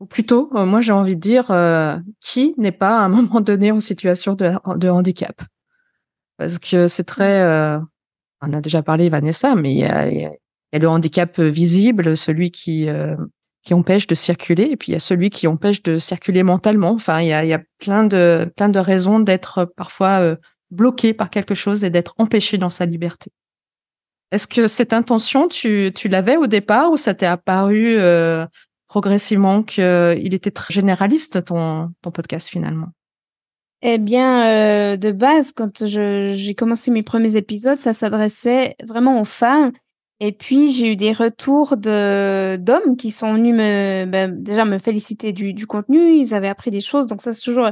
Ou 0.00 0.06
plutôt, 0.06 0.50
euh, 0.54 0.66
moi 0.66 0.80
j'ai 0.80 0.92
envie 0.92 1.16
de 1.16 1.20
dire, 1.20 1.50
euh, 1.50 1.96
qui 2.20 2.54
n'est 2.58 2.72
pas 2.72 2.98
à 3.00 3.04
un 3.04 3.08
moment 3.08 3.40
donné 3.40 3.72
en 3.72 3.80
situation 3.80 4.34
de, 4.34 4.88
handicap 4.88 5.42
Parce 6.36 6.58
que 6.58 6.88
c'est 6.88 7.04
très... 7.04 7.42
Euh, 7.42 7.78
on 8.42 8.52
a 8.52 8.60
déjà 8.60 8.82
parlé, 8.82 9.08
Vanessa, 9.08 9.54
mais 9.54 9.72
il 9.72 9.78
y 9.78 9.84
a, 9.84 10.30
le 10.78 10.88
handicap 10.88 11.40
visible, 11.40 12.18
celui 12.18 12.50
qui, 12.50 12.86
qui 13.62 13.72
empêche 13.72 14.06
de 14.06 14.14
circuler, 14.14 14.64
et 14.64 14.76
puis 14.76 14.90
il 14.90 14.92
y 14.92 14.96
a 14.96 15.00
celui 15.00 15.30
qui 15.30 15.46
empêche 15.46 15.82
de 15.82 15.96
circuler 15.98 16.42
mentalement. 16.42 16.90
Enfin, 16.90 17.22
il 17.22 17.28
y 17.28 17.32
a, 17.32 17.46
y 17.46 17.54
a 17.54 17.62
plein, 17.78 18.04
de, 18.04 18.52
plein 18.54 18.68
de 18.68 18.78
raisons 18.78 19.20
d'être 19.20 19.64
parfois 19.64 20.36
bloqué 20.70 21.14
par 21.14 21.30
quelque 21.30 21.54
chose 21.54 21.82
et 21.82 21.88
d'être 21.88 22.14
empêché 22.18 22.58
dans 22.58 22.68
sa 22.68 22.84
liberté. 22.84 23.32
Est-ce 24.32 24.46
que 24.46 24.68
cette 24.68 24.92
intention, 24.92 25.48
tu, 25.48 25.90
tu 25.94 26.08
l'avais 26.08 26.36
au 26.36 26.46
départ 26.46 26.90
ou 26.90 26.98
ça 26.98 27.14
t'est 27.14 27.24
apparu 27.24 27.96
progressivement 28.96 29.62
qu'il 29.62 29.84
euh, 29.84 30.14
était 30.16 30.50
très 30.50 30.72
généraliste, 30.72 31.44
ton, 31.44 31.90
ton 32.00 32.10
podcast 32.10 32.48
finalement 32.48 32.88
Eh 33.82 33.98
bien, 33.98 34.48
euh, 34.48 34.96
de 34.96 35.12
base, 35.12 35.52
quand 35.52 35.84
j'ai 35.84 36.54
commencé 36.54 36.90
mes 36.90 37.02
premiers 37.02 37.36
épisodes, 37.36 37.76
ça 37.76 37.92
s'adressait 37.92 38.74
vraiment 38.82 39.20
aux 39.20 39.26
femmes. 39.26 39.72
Et 40.18 40.32
puis, 40.32 40.72
j'ai 40.72 40.92
eu 40.92 40.96
des 40.96 41.12
retours 41.12 41.76
d'hommes 41.76 42.96
qui 42.96 43.10
sont 43.10 43.34
venus 43.34 43.54
me, 43.54 44.06
ben, 44.06 44.34
déjà 44.42 44.64
me 44.64 44.78
féliciter 44.78 45.34
du, 45.34 45.52
du 45.52 45.66
contenu. 45.66 46.14
Ils 46.14 46.34
avaient 46.34 46.48
appris 46.48 46.70
des 46.70 46.80
choses. 46.80 47.04
Donc, 47.06 47.20
ça, 47.20 47.34
c'est 47.34 47.42
toujours 47.42 47.68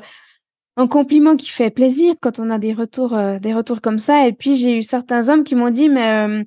un 0.77 0.87
compliment 0.87 1.37
qui 1.37 1.49
fait 1.49 1.71
plaisir 1.71 2.17
quand 2.21 2.39
on 2.39 2.51
a 2.51 2.59
des 2.59 2.75
retours, 2.75 3.15
euh, 3.15 3.39
des 3.39 3.55
retours 3.55 3.81
comme 3.81 3.99
ça. 3.99 4.29
Et 4.29 4.35
puis, 4.35 4.59
j'ai 4.59 4.77
eu 4.77 4.83
certains 4.83 5.31
hommes 5.31 5.45
qui 5.45 5.55
m'ont 5.55 5.71
dit, 5.71 5.89
mais 5.89 6.45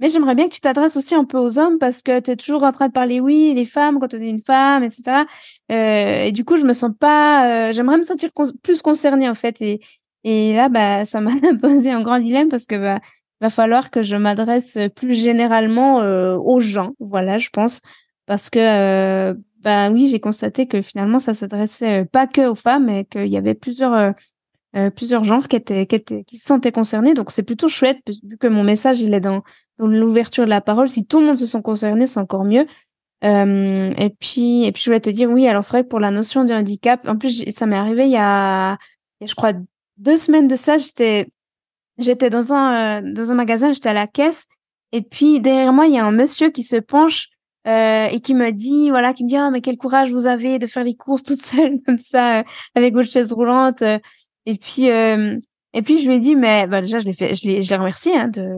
mais 0.00 0.08
j'aimerais 0.08 0.34
bien 0.34 0.48
que 0.48 0.54
tu 0.54 0.60
t'adresses 0.60 0.96
aussi 0.96 1.14
un 1.14 1.24
peu 1.24 1.38
aux 1.38 1.58
hommes 1.58 1.78
parce 1.78 2.02
que 2.02 2.20
tu 2.20 2.30
es 2.30 2.36
toujours 2.36 2.62
en 2.62 2.72
train 2.72 2.88
de 2.88 2.92
parler, 2.92 3.20
oui, 3.20 3.52
les 3.54 3.64
femmes, 3.64 3.98
quand 3.98 4.14
on 4.14 4.18
est 4.18 4.28
une 4.28 4.40
femme, 4.40 4.84
etc. 4.84 5.24
Euh, 5.72 6.24
et 6.24 6.32
du 6.32 6.44
coup, 6.44 6.56
je 6.56 6.64
me 6.64 6.72
sens 6.72 6.92
pas. 6.98 7.68
Euh, 7.68 7.72
j'aimerais 7.72 7.98
me 7.98 8.04
sentir 8.04 8.30
plus 8.62 8.80
concernée, 8.80 9.28
en 9.28 9.34
fait. 9.34 9.60
Et, 9.60 9.80
et 10.24 10.54
là, 10.54 10.68
bah, 10.68 11.04
ça 11.04 11.20
m'a 11.20 11.32
posé 11.60 11.90
un 11.90 12.02
grand 12.02 12.20
dilemme 12.20 12.48
parce 12.48 12.66
que 12.66 12.76
bah, 12.76 13.00
va 13.40 13.50
falloir 13.50 13.90
que 13.90 14.02
je 14.02 14.16
m'adresse 14.16 14.78
plus 14.94 15.14
généralement 15.14 16.00
euh, 16.00 16.36
aux 16.36 16.60
gens. 16.60 16.92
Voilà, 17.00 17.38
je 17.38 17.48
pense. 17.50 17.80
Parce 18.26 18.50
que, 18.50 19.32
bah 19.60 19.90
oui, 19.90 20.08
j'ai 20.08 20.20
constaté 20.20 20.66
que 20.68 20.82
finalement, 20.82 21.18
ça 21.18 21.34
s'adressait 21.34 22.04
pas 22.04 22.26
que 22.26 22.46
aux 22.46 22.54
femmes, 22.54 22.84
mais 22.84 23.04
qu'il 23.04 23.28
y 23.28 23.38
avait 23.38 23.54
plusieurs 23.54 24.14
euh, 24.76 24.90
plusieurs 24.90 25.24
genres 25.24 25.48
qui 25.48 25.56
étaient, 25.56 25.86
qui 25.86 25.94
étaient, 25.94 26.24
qui 26.24 26.36
se 26.36 26.46
sentaient 26.46 26.72
concernés. 26.72 27.14
Donc 27.14 27.30
c'est 27.30 27.42
plutôt 27.42 27.68
chouette 27.68 27.98
vu 28.22 28.36
que 28.36 28.46
mon 28.46 28.62
message 28.62 29.00
il 29.00 29.14
est 29.14 29.20
dans 29.20 29.42
dans 29.78 29.86
l'ouverture 29.86 30.44
de 30.44 30.50
la 30.50 30.60
parole. 30.60 30.88
Si 30.88 31.06
tout 31.06 31.20
le 31.20 31.26
monde 31.26 31.38
se 31.38 31.46
sent 31.46 31.62
concerné, 31.62 32.06
c'est 32.06 32.20
encore 32.20 32.44
mieux. 32.44 32.66
Euh, 33.24 33.92
et 33.96 34.10
puis 34.10 34.64
et 34.64 34.72
puis 34.72 34.82
je 34.82 34.90
voulais 34.90 35.00
te 35.00 35.10
dire 35.10 35.30
oui. 35.30 35.46
Alors 35.46 35.64
c'est 35.64 35.72
vrai 35.72 35.84
que 35.84 35.88
pour 35.88 36.00
la 36.00 36.10
notion 36.10 36.44
du 36.44 36.52
handicap, 36.52 37.06
en 37.08 37.16
plus 37.16 37.48
ça 37.50 37.66
m'est 37.66 37.76
arrivé 37.76 38.04
il 38.04 38.12
y 38.12 38.16
a, 38.18 38.76
je 39.24 39.34
crois 39.34 39.52
deux 39.96 40.16
semaines 40.16 40.48
de 40.48 40.56
ça. 40.56 40.76
J'étais 40.78 41.28
j'étais 41.96 42.30
dans 42.30 42.52
un 42.52 43.02
euh, 43.02 43.12
dans 43.12 43.32
un 43.32 43.34
magasin, 43.34 43.72
j'étais 43.72 43.88
à 43.88 43.94
la 43.94 44.06
caisse 44.06 44.46
et 44.92 45.02
puis 45.02 45.40
derrière 45.40 45.72
moi 45.72 45.86
il 45.86 45.94
y 45.94 45.98
a 45.98 46.04
un 46.04 46.12
monsieur 46.12 46.50
qui 46.50 46.62
se 46.62 46.76
penche 46.76 47.28
euh, 47.66 48.06
et 48.06 48.20
qui 48.20 48.34
me 48.34 48.50
dit 48.52 48.90
voilà 48.90 49.14
qui 49.14 49.24
me 49.24 49.28
dit 49.28 49.36
ah 49.36 49.50
mais 49.50 49.62
quel 49.62 49.76
courage 49.76 50.12
vous 50.12 50.26
avez 50.26 50.58
de 50.58 50.66
faire 50.66 50.84
les 50.84 50.94
courses 50.94 51.22
toute 51.22 51.42
seule 51.42 51.80
comme 51.86 51.98
ça 51.98 52.44
avec 52.74 52.94
votre 52.94 53.10
chaise 53.10 53.32
roulante 53.32 53.82
et 54.48 54.54
puis, 54.54 54.90
euh, 54.90 55.38
et 55.74 55.82
puis 55.82 55.98
je 55.98 56.08
lui 56.08 56.16
ai 56.16 56.18
dit, 56.18 56.34
mais 56.34 56.66
bah, 56.66 56.80
déjà, 56.80 57.00
je 57.00 57.04
l'ai 57.04 57.12
fait, 57.12 57.34
je 57.34 57.46
l'ai, 57.46 57.60
je 57.60 57.68
l'ai 57.68 57.76
remercié 57.76 58.16
hein, 58.16 58.28
de, 58.28 58.48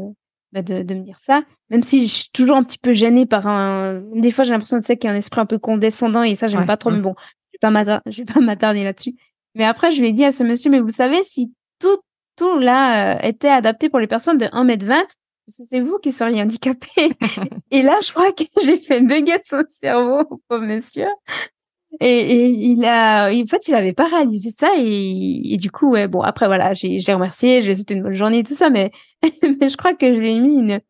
bah, 0.53 0.63
de, 0.63 0.85
de 0.85 0.95
me 0.95 1.03
dire 1.03 1.19
ça, 1.19 1.43
même 1.69 1.83
si 1.83 2.07
je 2.07 2.13
suis 2.13 2.31
toujours 2.33 2.57
un 2.57 2.63
petit 2.63 2.79
peu 2.79 2.93
gênée 2.93 3.27
par 3.27 3.49
un. 3.49 4.01
Des 4.15 4.31
fois, 4.31 4.45
j'ai 4.45 4.53
l'impression 4.53 4.79
tu 4.79 4.87
sais, 4.87 4.97
qu'il 4.97 5.09
y 5.09 5.11
a 5.11 5.15
un 5.15 5.19
esprit 5.19 5.41
un 5.41 5.47
peu 5.47 5.59
condescendant 5.59 6.23
et 6.23 6.37
ça, 6.37 6.47
j'aime 6.47 6.65
pas 6.65 6.77
trop. 6.77 6.93
Mais 6.93 7.01
bon, 7.01 7.17
je 7.19 7.55
vais 7.55 7.59
pas 7.61 7.71
m'attarder, 7.71 8.09
je 8.09 8.19
vais 8.19 8.33
pas 8.33 8.41
m'attarder 8.41 8.85
là-dessus. 8.85 9.17
Mais 9.57 9.65
après, 9.65 9.91
je 9.91 10.01
lui 10.01 10.11
ai 10.11 10.13
dit 10.13 10.25
à 10.25 10.31
ce 10.31 10.45
monsieur, 10.45 10.71
mais 10.71 10.79
vous 10.79 10.91
savez, 10.91 11.25
si 11.25 11.53
tout, 11.81 11.99
tout 12.37 12.61
là 12.61 13.17
euh, 13.17 13.19
était 13.25 13.49
adapté 13.49 13.89
pour 13.89 13.99
les 13.99 14.07
personnes 14.07 14.39
de 14.39 14.47
1m20, 14.47 15.07
c'est 15.49 15.81
vous 15.81 15.99
qui 15.99 16.13
seriez 16.13 16.41
handicapé. 16.41 17.11
et 17.73 17.83
là, 17.83 17.99
je 18.01 18.13
crois 18.13 18.31
que 18.31 18.45
j'ai 18.65 18.77
fait 18.77 18.99
une 18.99 19.09
baguette 19.09 19.45
sur 19.45 19.59
le 19.59 19.67
cerveau, 19.69 20.41
pauvre 20.47 20.65
monsieur. 20.65 21.09
Et, 22.01 22.07
et, 22.07 22.47
il 22.49 22.85
a, 22.85 23.31
en 23.31 23.45
fait, 23.47 23.69
il 23.69 23.75
avait 23.75 23.93
pas 23.93 24.07
réalisé 24.07 24.51
ça 24.51 24.71
et, 24.77 25.53
et 25.53 25.57
du 25.59 25.71
coup, 25.71 25.91
ouais, 25.91 26.09
bon, 26.09 26.23
après 26.23 26.47
voilà, 26.47 26.73
j'ai, 26.73 26.99
remercié, 27.13 27.61
j'ai 27.61 27.75
souhaité 27.75 27.95
une 27.95 28.03
bonne 28.03 28.15
journée 28.15 28.39
et 28.39 28.43
tout 28.43 28.55
ça, 28.55 28.71
mais, 28.71 28.91
mais 29.61 29.69
je 29.69 29.77
crois 29.77 29.95
que 29.95 30.15
je 30.15 30.19
lui 30.19 30.33
ai 30.33 30.41
mis 30.41 30.57
une, 30.57 30.81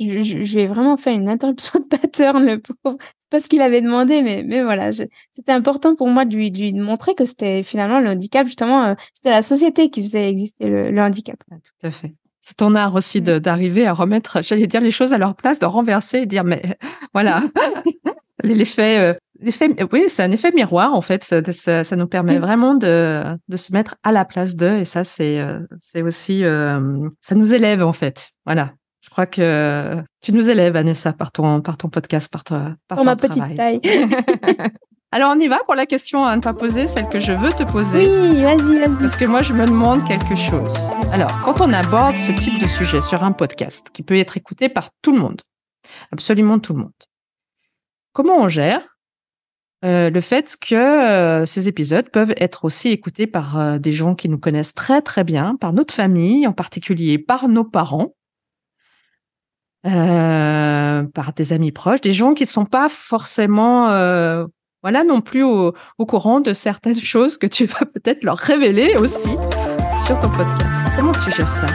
je, 0.00 0.22
je, 0.22 0.44
je 0.44 0.54
lui 0.54 0.62
ai 0.62 0.66
vraiment 0.66 0.96
fait 0.96 1.14
une 1.14 1.28
interruption 1.28 1.78
de 1.80 1.84
pattern, 1.84 2.44
le 2.44 2.60
pauvre. 2.60 2.98
C'est 3.18 3.30
pas 3.30 3.40
ce 3.40 3.48
qu'il 3.48 3.60
avait 3.60 3.80
demandé, 3.80 4.22
mais, 4.22 4.42
mais 4.44 4.62
voilà, 4.62 4.90
c'était 4.92 5.52
important 5.52 5.94
pour 5.94 6.08
moi 6.08 6.24
de 6.24 6.34
lui, 6.34 6.50
de 6.50 6.58
lui 6.58 6.72
montrer 6.74 7.14
que 7.14 7.24
c'était 7.24 7.62
finalement 7.62 8.00
le 8.00 8.08
handicap, 8.08 8.46
justement, 8.46 8.84
euh, 8.84 8.94
c'était 9.14 9.30
la 9.30 9.42
société 9.42 9.90
qui 9.90 10.02
faisait 10.02 10.28
exister 10.28 10.66
le, 10.66 10.90
le 10.90 11.00
handicap. 11.00 11.36
tout 11.48 11.86
à 11.86 11.90
fait. 11.90 12.14
C'est 12.40 12.58
ton 12.58 12.76
art 12.76 12.94
aussi 12.94 13.20
d'arriver 13.20 13.88
à 13.88 13.92
remettre, 13.92 14.40
j'allais 14.40 14.68
dire 14.68 14.80
les 14.80 14.92
choses 14.92 15.12
à 15.12 15.18
leur 15.18 15.34
place, 15.34 15.58
de 15.58 15.66
renverser 15.66 16.18
et 16.18 16.26
dire, 16.26 16.44
mais 16.44 16.62
voilà, 17.12 17.42
l'effet 18.54 18.98
euh, 19.00 19.14
oui, 19.92 20.04
c'est 20.08 20.22
un 20.22 20.30
effet 20.30 20.50
miroir 20.52 20.94
en 20.94 21.00
fait. 21.00 21.24
Ça, 21.24 21.84
ça, 21.84 21.96
nous 21.96 22.06
permet 22.06 22.38
vraiment 22.38 22.74
de, 22.74 23.22
de, 23.48 23.56
se 23.56 23.72
mettre 23.72 23.96
à 24.02 24.12
la 24.12 24.24
place 24.24 24.56
d'eux 24.56 24.78
et 24.78 24.84
ça, 24.84 25.04
c'est 25.04 25.40
euh, 25.40 25.60
c'est 25.78 26.02
aussi 26.02 26.44
euh, 26.44 27.08
ça 27.20 27.34
nous 27.34 27.52
élève 27.52 27.82
en 27.82 27.92
fait. 27.92 28.30
Voilà. 28.44 28.72
Je 29.02 29.10
crois 29.10 29.26
que 29.26 30.02
tu 30.20 30.32
nous 30.32 30.50
élèves, 30.50 30.72
Vanessa, 30.72 31.12
par 31.12 31.30
ton 31.30 31.60
par 31.60 31.76
ton 31.76 31.88
podcast, 31.88 32.30
par 32.30 32.44
toi, 32.44 32.74
par 32.88 33.04
ma 33.04 33.16
petite 33.16 33.54
taille. 33.54 33.80
Alors 35.12 35.32
on 35.34 35.38
y 35.38 35.46
va 35.46 35.60
pour 35.64 35.76
la 35.76 35.86
question 35.86 36.24
à 36.24 36.36
ne 36.36 36.42
pas 36.42 36.52
poser, 36.52 36.88
celle 36.88 37.08
que 37.08 37.20
je 37.20 37.32
veux 37.32 37.50
te 37.50 37.62
poser. 37.62 38.06
Oui, 38.06 38.42
vas-y, 38.42 38.80
vas-y. 38.80 38.98
Parce 38.98 39.14
que 39.14 39.24
moi, 39.24 39.40
je 39.40 39.52
me 39.52 39.64
demande 39.64 40.04
quelque 40.06 40.34
chose. 40.34 40.76
Alors, 41.12 41.30
quand 41.44 41.60
on 41.60 41.72
aborde 41.72 42.16
ce 42.16 42.32
type 42.32 42.60
de 42.60 42.66
sujet 42.66 43.00
sur 43.00 43.22
un 43.22 43.32
podcast 43.32 43.88
qui 43.92 44.02
peut 44.02 44.16
être 44.16 44.36
écouté 44.36 44.68
par 44.68 44.90
tout 45.02 45.12
le 45.12 45.20
monde, 45.20 45.40
absolument 46.10 46.58
tout 46.58 46.72
le 46.72 46.80
monde, 46.80 46.92
comment 48.16 48.38
on 48.38 48.48
gère 48.48 48.96
euh, 49.84 50.08
le 50.08 50.20
fait 50.22 50.56
que 50.58 50.74
euh, 50.74 51.44
ces 51.44 51.68
épisodes 51.68 52.08
peuvent 52.08 52.32
être 52.38 52.64
aussi 52.64 52.88
écoutés 52.88 53.26
par 53.26 53.58
euh, 53.58 53.78
des 53.78 53.92
gens 53.92 54.14
qui 54.14 54.30
nous 54.30 54.38
connaissent 54.38 54.72
très 54.72 55.02
très 55.02 55.22
bien, 55.22 55.54
par 55.54 55.74
notre 55.74 55.92
famille, 55.92 56.46
en 56.46 56.54
particulier 56.54 57.18
par 57.18 57.46
nos 57.48 57.62
parents, 57.62 58.14
par 59.82 61.32
des 61.36 61.52
amis 61.52 61.72
proches, 61.72 62.00
des 62.00 62.14
gens 62.14 62.32
qui 62.32 62.44
ne 62.44 62.48
sont 62.48 62.64
pas 62.64 62.88
forcément 62.88 63.88
voilà 64.82 65.04
non 65.04 65.20
plus 65.20 65.42
au, 65.42 65.74
au, 65.98 66.06
courant 66.06 66.40
de 66.40 66.54
certaines 66.54 66.96
choses 67.12 67.36
que 67.36 67.46
tu 67.46 67.66
vas 67.66 67.84
peut-être 67.84 68.24
leur 68.24 68.38
révéler 68.38 68.96
aussi. 68.96 69.36
sur 70.06 70.18
ton 70.20 70.30
podcast. 70.30 70.92
Comment 70.96 71.12
tu 71.12 71.30
gères 71.30 71.52
ça? 71.52 71.66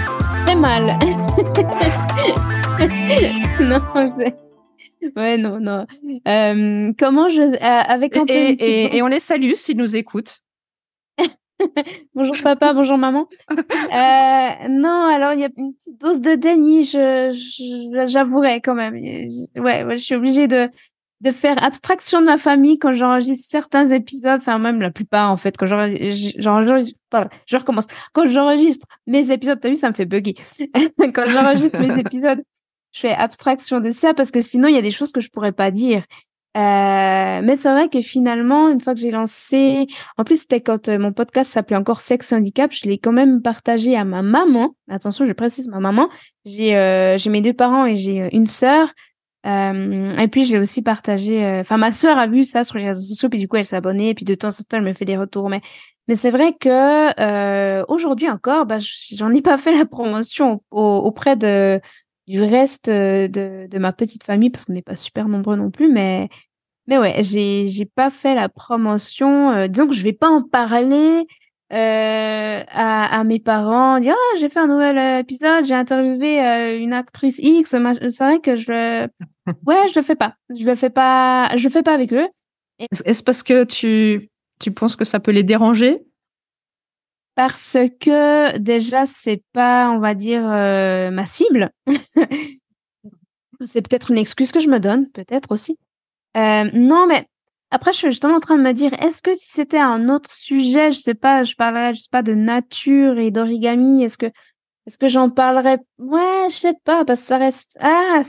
Très 0.45 0.55
mal. 0.55 0.97
non, 3.61 3.79
ouais, 5.15 5.37
non, 5.37 5.59
non. 5.59 5.85
Euh, 6.27 6.93
comment 6.97 7.29
je, 7.29 7.41
euh, 7.41 7.57
avec 7.59 8.17
un 8.17 8.25
et, 8.27 8.51
et, 8.59 8.97
et, 8.97 9.01
on 9.01 9.07
les 9.07 9.19
salue 9.19 9.53
s'ils 9.53 9.77
nous 9.77 9.95
écoutent. 9.95 10.41
bonjour 12.15 12.35
papa, 12.41 12.73
bonjour 12.73 12.97
maman. 12.97 13.27
Euh, 13.91 14.67
non, 14.69 15.05
alors 15.05 15.33
il 15.33 15.41
y 15.41 15.43
a 15.43 15.49
une 15.57 15.73
petite 15.73 15.99
dose 15.99 16.21
de 16.21 16.35
déni, 16.35 16.85
je, 16.85 18.05
j'avouerai 18.05 18.61
quand 18.61 18.73
même. 18.73 18.95
Ouais, 18.95 19.83
ouais, 19.83 19.97
je 19.97 20.01
suis 20.01 20.15
obligée 20.15 20.47
de 20.47 20.69
de 21.21 21.31
faire 21.31 21.63
abstraction 21.63 22.19
de 22.19 22.25
ma 22.25 22.37
famille 22.37 22.79
quand 22.79 22.93
j'enregistre 22.93 23.47
certains 23.47 23.85
épisodes, 23.87 24.39
enfin 24.41 24.57
même 24.57 24.81
la 24.81 24.89
plupart 24.89 25.31
en 25.31 25.37
fait, 25.37 25.55
quand 25.55 25.67
j'enregistre, 25.67 26.39
je 27.45 27.57
recommence. 27.57 27.87
Quand 28.13 28.29
j'enregistre 28.31 28.87
mes 29.07 29.31
épisodes, 29.31 29.59
t'as 29.59 29.69
vu, 29.69 29.75
ça 29.75 29.89
me 29.89 29.93
fait 29.93 30.05
bugger. 30.05 30.35
quand 31.13 31.25
j'enregistre 31.27 31.79
mes 31.79 31.99
épisodes, 31.99 32.41
je 32.91 32.99
fais 33.01 33.13
abstraction 33.13 33.79
de 33.79 33.89
ça 33.89 34.13
parce 34.13 34.31
que 34.31 34.41
sinon 34.41 34.67
il 34.67 34.75
y 34.75 34.77
a 34.77 34.81
des 34.81 34.91
choses 34.91 35.11
que 35.11 35.21
je 35.21 35.29
pourrais 35.29 35.53
pas 35.53 35.71
dire. 35.71 36.03
Euh, 36.57 37.41
mais 37.43 37.55
c'est 37.55 37.71
vrai 37.71 37.87
que 37.87 38.01
finalement, 38.01 38.69
une 38.69 38.81
fois 38.81 38.93
que 38.93 38.99
j'ai 38.99 39.11
lancé, 39.11 39.87
en 40.17 40.25
plus 40.25 40.41
c'était 40.41 40.59
quand 40.59 40.89
euh, 40.89 40.99
mon 40.99 41.13
podcast 41.13 41.49
s'appelait 41.49 41.77
encore 41.77 42.01
Sex 42.01 42.33
Handicap, 42.33 42.73
je 42.73 42.89
l'ai 42.89 42.97
quand 42.97 43.13
même 43.13 43.41
partagé 43.41 43.95
à 43.95 44.03
ma 44.03 44.21
maman. 44.21 44.75
Attention, 44.89 45.25
je 45.25 45.31
précise 45.31 45.69
ma 45.69 45.79
maman. 45.79 46.09
J'ai 46.43 46.75
euh, 46.75 47.17
j'ai 47.17 47.29
mes 47.29 47.39
deux 47.41 47.53
parents 47.53 47.85
et 47.85 47.95
j'ai 47.95 48.35
une 48.35 48.47
sœur. 48.47 48.89
et 49.45 50.27
puis 50.29 50.45
je 50.45 50.53
l'ai 50.53 50.59
aussi 50.59 50.81
partagé. 50.81 51.59
Enfin, 51.61 51.77
ma 51.77 51.91
sœur 51.93 52.17
a 52.17 52.27
vu 52.27 52.43
ça 52.43 52.63
sur 52.65 52.77
les 52.77 52.87
réseaux 52.87 53.03
sociaux, 53.03 53.29
puis 53.29 53.39
du 53.39 53.47
coup 53.47 53.55
elle 53.55 53.65
s'est 53.65 53.77
abonnée, 53.77 54.09
et 54.09 54.13
puis 54.13 54.25
de 54.25 54.35
temps 54.35 54.49
en 54.49 54.51
temps 54.51 54.77
elle 54.77 54.83
me 54.83 54.93
fait 54.93 55.05
des 55.05 55.17
retours. 55.17 55.49
Mais 55.49 55.61
mais 56.07 56.15
c'est 56.15 56.31
vrai 56.31 56.53
que 56.59 57.83
aujourd'hui 57.89 58.29
encore, 58.29 58.65
bah, 58.65 58.77
j'en 59.15 59.33
ai 59.33 59.41
pas 59.41 59.57
fait 59.57 59.73
la 59.73 59.85
promotion 59.85 60.61
auprès 60.71 61.37
de 61.37 61.79
du 62.31 62.41
reste 62.41 62.87
euh, 62.87 63.27
de, 63.27 63.67
de 63.67 63.77
ma 63.77 63.91
petite 63.91 64.23
famille 64.23 64.49
parce 64.49 64.65
qu'on 64.65 64.73
n'est 64.73 64.81
pas 64.81 64.95
super 64.95 65.27
nombreux 65.27 65.57
non 65.57 65.69
plus 65.69 65.91
mais 65.91 66.29
mais 66.87 66.97
ouais 66.97 67.23
j'ai 67.23 67.67
j'ai 67.67 67.85
pas 67.85 68.09
fait 68.09 68.33
la 68.33 68.47
promotion 68.47 69.51
euh, 69.51 69.67
disons 69.67 69.87
que 69.87 69.93
je 69.93 70.01
vais 70.01 70.13
pas 70.13 70.29
en 70.29 70.41
parler 70.41 71.27
euh, 71.73 72.63
à, 72.67 73.19
à 73.19 73.23
mes 73.25 73.39
parents 73.39 73.99
dire 73.99 74.15
ah 74.17 74.37
j'ai 74.39 74.47
fait 74.47 74.59
un 74.59 74.67
nouvel 74.67 75.19
épisode 75.19 75.65
j'ai 75.65 75.73
interviewé 75.73 76.77
une 76.81 76.93
actrice 76.93 77.39
X 77.39 77.71
c'est 77.71 77.79
vrai 77.79 78.39
que 78.39 78.55
je 78.55 79.07
ouais 79.65 79.87
je 79.89 79.99
le 79.99 80.01
fais 80.03 80.15
pas. 80.15 80.35
Je 80.57 80.65
le 80.65 80.75
fais 80.75 80.89
pas 80.89 81.51
je 81.55 81.63
le 81.63 81.69
fais 81.69 81.83
pas 81.83 81.93
avec 81.93 82.13
eux. 82.13 82.27
Est-ce 83.05 83.23
parce 83.23 83.43
que 83.43 83.63
tu 83.63 84.29
tu 84.59 84.71
penses 84.71 84.95
que 84.95 85.05
ça 85.05 85.19
peut 85.19 85.31
les 85.31 85.43
déranger? 85.43 85.99
Parce 87.35 87.77
que 87.99 88.57
déjà 88.57 89.05
c'est 89.05 89.43
pas 89.53 89.89
on 89.91 89.99
va 89.99 90.13
dire 90.13 90.43
euh, 90.45 91.11
ma 91.11 91.25
cible. 91.25 91.71
C'est 93.63 93.87
peut-être 93.87 94.09
une 94.09 94.17
excuse 94.17 94.51
que 94.51 94.59
je 94.59 94.69
me 94.69 94.79
donne 94.79 95.09
peut-être 95.11 95.51
aussi. 95.51 95.77
Euh, 96.35 96.69
non 96.73 97.05
mais 97.07 97.27
après 97.69 97.93
je 97.93 97.97
suis 97.97 98.07
justement 98.07 98.35
en 98.35 98.39
train 98.39 98.57
de 98.57 98.63
me 98.63 98.73
dire 98.73 98.93
est-ce 99.01 99.21
que 99.21 99.35
si 99.35 99.51
c'était 99.51 99.79
un 99.79 100.09
autre 100.09 100.31
sujet 100.31 100.91
je 100.91 100.99
sais 100.99 101.13
pas 101.13 101.43
je 101.43 101.55
parlerais 101.55 101.93
je 101.93 102.01
sais 102.01 102.09
pas 102.09 102.23
de 102.23 102.33
nature 102.33 103.17
et 103.17 103.31
d'origami 103.31 104.03
est-ce 104.03 104.17
que 104.17 104.27
est-ce 104.87 104.97
que 104.97 105.07
j'en 105.07 105.29
parlerais? 105.29 105.77
Ouais 105.99 106.47
je 106.49 106.55
sais 106.55 106.73
pas 106.83 107.05
parce 107.05 107.21
que 107.21 107.27
ça 107.27 107.37
reste 107.37 107.77
ah 107.79 108.21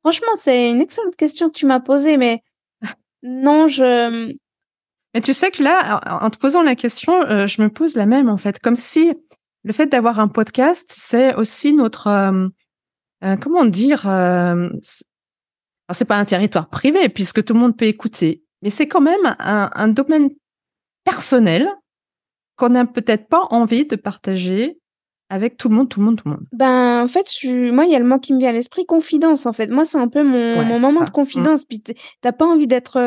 franchement 0.00 0.34
c'est 0.36 0.70
une 0.70 0.80
excellente 0.80 1.16
question 1.16 1.50
que 1.50 1.58
tu 1.58 1.66
m'as 1.66 1.80
posée 1.80 2.16
mais 2.16 2.42
non 3.22 3.66
je 3.66 4.34
mais 5.14 5.20
tu 5.20 5.32
sais 5.32 5.50
que 5.50 5.62
là, 5.62 6.00
en 6.22 6.30
te 6.30 6.38
posant 6.38 6.62
la 6.62 6.74
question, 6.74 7.22
euh, 7.22 7.46
je 7.46 7.62
me 7.62 7.70
pose 7.70 7.96
la 7.96 8.06
même 8.06 8.28
en 8.28 8.36
fait, 8.36 8.58
comme 8.58 8.76
si 8.76 9.12
le 9.64 9.72
fait 9.72 9.86
d'avoir 9.86 10.20
un 10.20 10.28
podcast, 10.28 10.92
c'est 10.94 11.34
aussi 11.34 11.72
notre, 11.72 12.06
euh, 12.08 12.48
euh, 13.24 13.36
comment 13.36 13.64
dire, 13.64 14.02
c'est 15.90 16.04
pas 16.04 16.16
un 16.16 16.24
territoire 16.24 16.68
privé 16.68 17.08
puisque 17.08 17.44
tout 17.44 17.54
le 17.54 17.60
monde 17.60 17.76
peut 17.76 17.86
écouter, 17.86 18.44
mais 18.62 18.70
c'est 18.70 18.88
quand 18.88 19.00
même 19.00 19.36
un, 19.38 19.70
un 19.74 19.88
domaine 19.88 20.30
personnel 21.04 21.68
qu'on 22.56 22.70
n'a 22.70 22.84
peut-être 22.84 23.28
pas 23.28 23.46
envie 23.50 23.86
de 23.86 23.96
partager 23.96 24.78
avec 25.30 25.56
tout 25.56 25.68
le 25.68 25.74
monde, 25.74 25.88
tout 25.88 26.00
le 26.00 26.06
monde, 26.06 26.16
tout 26.16 26.28
le 26.28 26.34
monde. 26.34 26.46
Ben, 26.52 27.02
en 27.02 27.06
fait, 27.06 27.30
je 27.30 27.70
moi, 27.70 27.84
il 27.84 27.92
y 27.92 27.96
a 27.96 27.98
le 27.98 28.04
mot 28.04 28.18
qui 28.18 28.32
me 28.32 28.38
vient 28.38 28.48
à 28.48 28.52
l'esprit, 28.52 28.86
confidence, 28.86 29.46
en 29.46 29.52
fait. 29.52 29.70
Moi, 29.70 29.84
c'est 29.84 29.98
un 29.98 30.08
peu 30.08 30.22
mon, 30.22 30.64
mon 30.64 30.78
moment 30.80 31.00
de 31.00 31.10
mmh. 31.10 31.12
confidence. 31.12 31.64
Puis, 31.64 31.82
t'as 32.20 32.32
pas 32.32 32.46
envie 32.46 32.66
d'être 32.66 32.98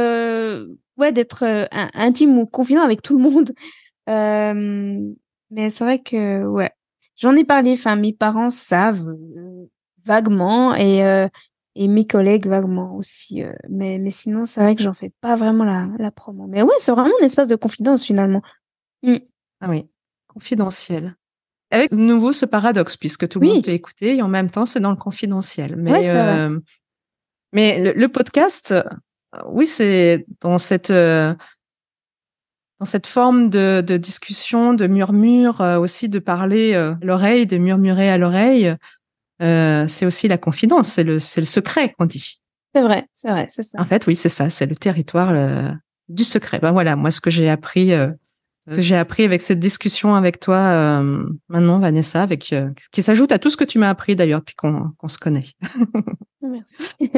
ouais, 1.02 1.12
d'être 1.12 1.44
euh, 1.44 1.66
intime 1.94 2.38
ou 2.38 2.46
confident 2.46 2.82
avec 2.82 3.02
tout 3.02 3.18
le 3.18 3.24
monde. 3.30 3.52
Euh, 4.10 5.14
mais 5.52 5.70
c'est 5.70 5.84
vrai 5.84 6.00
que, 6.00 6.44
ouais, 6.44 6.72
j'en 7.18 7.36
ai 7.36 7.46
parlé. 7.46 7.74
Enfin, 7.74 7.96
mes 7.96 8.12
parents 8.12 8.50
savent 8.50 9.08
euh, 9.08 9.70
vaguement 10.04 10.74
et, 10.76 11.28
et 11.76 11.88
mes 11.88 12.08
collègues 12.08 12.48
vaguement 12.48 12.96
aussi. 12.96 13.44
mais, 13.70 14.00
mais 14.00 14.10
sinon, 14.10 14.46
c'est 14.46 14.60
vrai 14.60 14.76
que 14.76 14.82
j'en 14.82 14.96
fais 14.96 15.12
pas 15.22 15.36
vraiment 15.36 15.64
la, 15.64 15.88
la 16.00 16.12
promo. 16.12 16.48
Mais 16.48 16.64
ouais, 16.64 16.74
c'est 16.80 16.92
vraiment 16.92 17.14
un 17.22 17.24
espace 17.24 17.48
de 17.48 17.56
confidence 17.56 18.04
finalement. 18.04 18.42
Mmh. 19.04 19.18
Ah 19.62 19.70
oui, 19.70 19.88
confidentiel. 20.28 21.16
Avec 21.72 21.92
de 21.92 21.98
nouveau 21.98 22.34
ce 22.34 22.46
paradoxe, 22.46 22.98
puisque 22.98 23.28
tout 23.28 23.40
le 23.40 23.48
monde 23.48 23.64
peut 23.64 23.72
écouter 23.72 24.18
et 24.18 24.22
en 24.22 24.28
même 24.28 24.50
temps, 24.50 24.66
c'est 24.66 24.80
dans 24.80 24.92
le 24.92 24.98
confidentiel. 24.98 25.76
Mais, 25.78 26.14
mais 27.54 27.80
le, 27.80 27.94
le, 27.94 28.08
podcast, 28.08 28.74
oui, 29.48 29.66
c'est 29.68 30.26
dans 30.42 30.58
cette 30.58 30.92
euh, 30.92 31.34
dans 32.80 32.86
cette 32.86 33.08
forme 33.08 33.50
de, 33.50 33.84
de, 33.86 33.98
discussion, 33.98 34.74
de 34.74 34.88
murmure, 34.88 35.62
euh, 35.62 35.78
aussi 35.78 36.10
de 36.10 36.18
parler 36.20 36.74
euh, 36.74 36.96
l'oreille, 37.02 37.46
de 37.46 37.58
murmurer 37.58 38.10
à 38.10 38.18
l'oreille. 38.18 38.76
c'est 39.40 40.06
aussi 40.06 40.28
la 40.28 40.38
confidence, 40.38 40.90
c'est 40.90 41.04
le 41.04 41.14
le 41.14 41.46
secret 41.46 41.94
qu'on 41.98 42.06
dit. 42.06 42.42
C'est 42.74 42.82
vrai, 42.82 43.08
c'est 43.14 43.30
vrai, 43.30 43.48
c'est 43.50 43.64
ça. 43.64 43.80
En 43.80 43.86
fait, 43.86 44.08
oui, 44.08 44.16
c'est 44.16 44.30
ça, 44.30 44.50
c'est 44.50 44.66
le 44.66 44.76
territoire 44.76 45.34
du 46.10 46.24
secret. 46.24 46.60
Ben 46.60 46.72
voilà, 46.72 46.96
moi 46.96 47.12
ce 47.12 47.22
que 47.22 47.30
j'ai 47.30 47.50
appris, 47.50 47.92
que 48.70 48.82
j'ai 48.82 48.96
appris 48.96 49.24
avec 49.24 49.42
cette 49.42 49.60
discussion 49.60 50.16
avec 50.16 50.40
toi 50.40 51.02
maintenant, 51.50 51.80
Vanessa, 51.80 52.22
avec 52.22 52.54
qui 52.92 53.02
s'ajoute 53.04 53.32
à 53.32 53.40
tout 53.40 53.50
ce 53.50 53.58
que 53.58 53.64
tu 53.64 53.80
m'as 53.80 53.90
appris 53.90 54.16
d'ailleurs, 54.16 54.44
puis 54.44 54.56
qu'on 54.56 55.08
se 55.08 55.18
connaît. 55.18 55.46
Merci. 56.42 57.12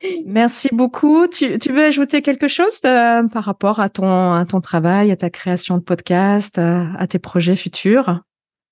Merci 0.26 0.68
beaucoup. 0.72 1.26
Tu, 1.26 1.58
tu, 1.58 1.72
veux 1.72 1.84
ajouter 1.84 2.22
quelque 2.22 2.48
chose 2.48 2.80
euh, 2.84 3.26
par 3.28 3.44
rapport 3.44 3.80
à 3.80 3.88
ton, 3.88 4.32
à 4.32 4.44
ton 4.46 4.60
travail, 4.60 5.10
à 5.10 5.16
ta 5.16 5.30
création 5.30 5.76
de 5.76 5.82
podcast, 5.82 6.58
à, 6.58 7.06
tes 7.06 7.18
projets 7.18 7.56
futurs? 7.56 8.20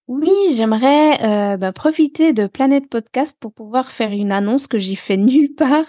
Oui, 0.07 0.33
j'aimerais 0.55 1.23
euh, 1.23 1.57
bah, 1.59 1.73
profiter 1.73 2.33
de 2.33 2.47
Planète 2.47 2.88
Podcast 2.88 3.37
pour 3.38 3.53
pouvoir 3.53 3.91
faire 3.91 4.12
une 4.12 4.33
annonce 4.33 4.69
que 4.69 4.79
j'ai 4.79 4.97
fait 4.97 5.19
nulle 5.19 5.55
part, 5.55 5.85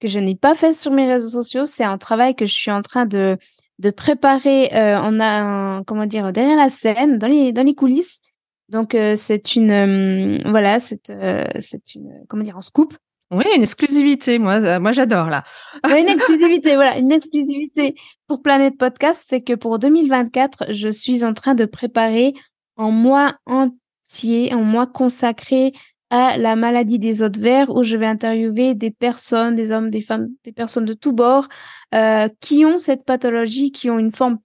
que 0.00 0.06
je 0.06 0.20
n'ai 0.20 0.36
pas 0.36 0.54
fait 0.54 0.72
sur 0.72 0.92
mes 0.92 1.10
réseaux 1.10 1.42
sociaux. 1.42 1.66
C'est 1.66 1.84
un 1.84 1.98
travail 1.98 2.36
que 2.36 2.46
je 2.46 2.54
suis 2.54 2.70
en 2.70 2.82
train 2.82 3.04
de, 3.04 3.36
de 3.78 3.90
préparer. 3.90 4.74
Euh, 4.74 4.98
on 5.02 5.20
a, 5.20 5.82
comment 5.84 6.06
dire, 6.06 6.32
derrière 6.32 6.56
la 6.56 6.70
scène, 6.70 7.18
dans 7.18 7.28
les, 7.28 7.52
dans 7.52 7.62
les 7.62 7.74
coulisses. 7.74 8.20
Donc 8.68 8.94
euh, 8.94 9.14
c'est 9.16 9.56
une, 9.56 10.42
voilà, 10.46 10.80
c'est, 10.80 11.12
c'est 11.58 11.94
une, 11.94 12.24
comment 12.28 12.42
dire, 12.42 12.56
un 12.56 12.62
scoop 12.62 12.94
oui, 13.30 13.44
une 13.56 13.62
exclusivité. 13.62 14.38
Moi, 14.38 14.54
euh, 14.54 14.80
moi 14.80 14.92
j'adore 14.92 15.28
là. 15.28 15.44
une 15.98 16.08
exclusivité, 16.08 16.74
voilà, 16.76 16.98
une 16.98 17.10
exclusivité 17.10 17.94
pour 18.28 18.42
Planète 18.42 18.76
Podcast, 18.78 19.24
c'est 19.26 19.40
que 19.40 19.54
pour 19.54 19.78
2024, 19.78 20.72
je 20.72 20.88
suis 20.88 21.24
en 21.24 21.34
train 21.34 21.54
de 21.54 21.64
préparer 21.64 22.34
un 22.76 22.90
mois 22.90 23.36
entier, 23.46 24.52
un 24.52 24.60
mois 24.60 24.86
consacré 24.86 25.72
à 26.14 26.38
la 26.38 26.54
maladie 26.54 27.00
des 27.00 27.28
de 27.28 27.40
verre 27.40 27.70
où 27.70 27.82
je 27.82 27.96
vais 27.96 28.06
interviewer 28.06 28.74
des 28.76 28.92
personnes, 28.92 29.56
des 29.56 29.72
hommes, 29.72 29.90
des 29.90 30.00
femmes, 30.00 30.28
des 30.44 30.52
personnes 30.52 30.84
de 30.84 30.94
tous 30.94 31.12
bords 31.12 31.48
euh, 31.92 32.28
qui 32.38 32.64
ont 32.64 32.78
cette 32.78 33.04
pathologie, 33.04 33.72
qui 33.72 33.90
ont 33.90 33.98
une 33.98 34.12
forme 34.12 34.38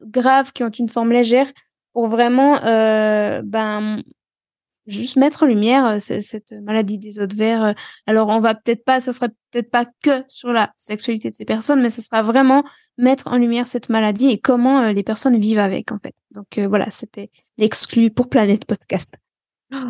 grave, 0.00 0.52
qui 0.52 0.62
ont 0.62 0.70
une 0.70 0.88
forme 0.88 1.10
légère 1.10 1.48
pour 1.92 2.06
vraiment 2.06 2.62
euh, 2.62 3.42
ben 3.44 4.04
juste 4.86 5.16
mettre 5.16 5.42
en 5.42 5.46
lumière 5.46 5.84
euh, 5.84 5.98
cette 5.98 6.52
maladie 6.62 6.96
des 6.98 7.14
verre. 7.34 7.64
Euh. 7.64 7.72
Alors, 8.06 8.28
on 8.28 8.38
va 8.38 8.54
peut-être 8.54 8.84
pas, 8.84 9.00
ça 9.00 9.12
sera 9.12 9.26
peut-être 9.50 9.72
pas 9.72 9.84
que 10.04 10.22
sur 10.28 10.52
la 10.52 10.72
sexualité 10.76 11.28
de 11.30 11.34
ces 11.34 11.44
personnes, 11.44 11.82
mais 11.82 11.90
ce 11.90 12.02
sera 12.02 12.22
vraiment 12.22 12.62
mettre 12.98 13.26
en 13.26 13.36
lumière 13.36 13.66
cette 13.66 13.88
maladie 13.88 14.28
et 14.28 14.38
comment 14.38 14.92
les 14.92 15.02
personnes 15.02 15.40
vivent 15.40 15.58
avec, 15.58 15.90
en 15.90 15.98
fait. 15.98 16.14
Donc 16.30 16.60
voilà, 16.68 16.88
c'était 16.92 17.32
l'exclu 17.58 18.12
pour 18.12 18.28
Planète 18.28 18.64
Podcast. 18.64 19.10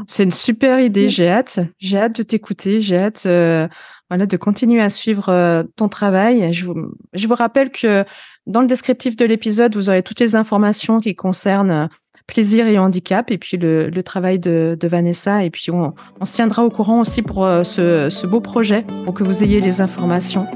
C'est 0.07 0.25
une 0.25 0.31
super 0.31 0.81
idée. 0.81 1.09
J'ai 1.09 1.29
hâte. 1.29 1.61
J'ai 1.79 1.99
hâte 1.99 2.17
de 2.17 2.23
t'écouter. 2.23 2.81
J'ai 2.83 2.97
hâte, 2.99 3.23
voilà, 3.25 4.27
de 4.27 4.37
continuer 4.37 4.81
à 4.81 4.91
suivre 4.91 5.65
ton 5.77 5.89
travail. 5.89 6.53
Je 6.53 6.67
vous, 6.67 6.95
je 7.13 7.27
vous 7.29 7.35
rappelle 7.35 7.71
que 7.71 8.05
dans 8.47 8.61
le 8.61 8.67
descriptif 8.67 9.17
de 9.17 9.25
l'épisode, 9.25 9.75
vous 9.75 9.89
aurez 9.89 10.03
toutes 10.03 10.21
les 10.21 10.37
informations 10.37 11.01
qui 11.01 11.15
concernent 11.15 11.89
plaisir 12.27 12.67
et 12.67 12.79
handicap, 12.79 13.31
et 13.31 13.39
puis 13.39 13.57
le, 13.57 13.89
le 13.89 14.03
travail 14.03 14.39
de, 14.39 14.77
de, 14.79 14.89
Vanessa. 14.89 15.45
Et 15.45 15.51
puis 15.51 15.71
on, 15.71 15.95
on, 16.21 16.25
se 16.25 16.35
tiendra 16.35 16.65
au 16.65 16.71
courant 16.71 17.01
aussi 17.01 17.23
pour 17.23 17.45
euh, 17.45 17.65
ce, 17.65 18.09
ce, 18.11 18.27
beau 18.27 18.41
projet, 18.41 18.85
pour 19.05 19.15
que 19.15 19.25
vous 19.25 19.43
ayez 19.43 19.61
les 19.61 19.81
informations. 19.81 20.47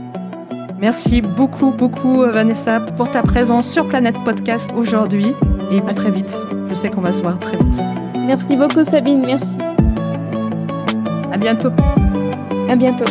Merci 0.81 1.21
beaucoup, 1.21 1.73
beaucoup 1.73 2.23
euh, 2.23 2.33
Vanessa 2.33 2.81
pour 2.81 3.11
ta 3.11 3.23
présence 3.23 3.71
sur 3.71 3.87
Planète 3.87 4.17
Podcast 4.25 4.71
aujourd'hui. 4.75 5.35
Et 5.71 5.79
à 5.87 5.95
très 5.95 6.11
vite. 6.11 6.37
Je 6.69 6.75
sais 6.75 6.91
qu'on 6.91 7.03
va 7.03 7.13
se 7.13 7.23
voir 7.23 7.39
très 7.39 7.57
vite. 7.57 8.00
Merci 8.31 8.55
beaucoup 8.55 8.85
Sabine, 8.85 9.27
merci. 9.27 9.59
À 11.33 11.37
bientôt. 11.37 11.73
À 12.69 12.77
bientôt. 12.77 13.05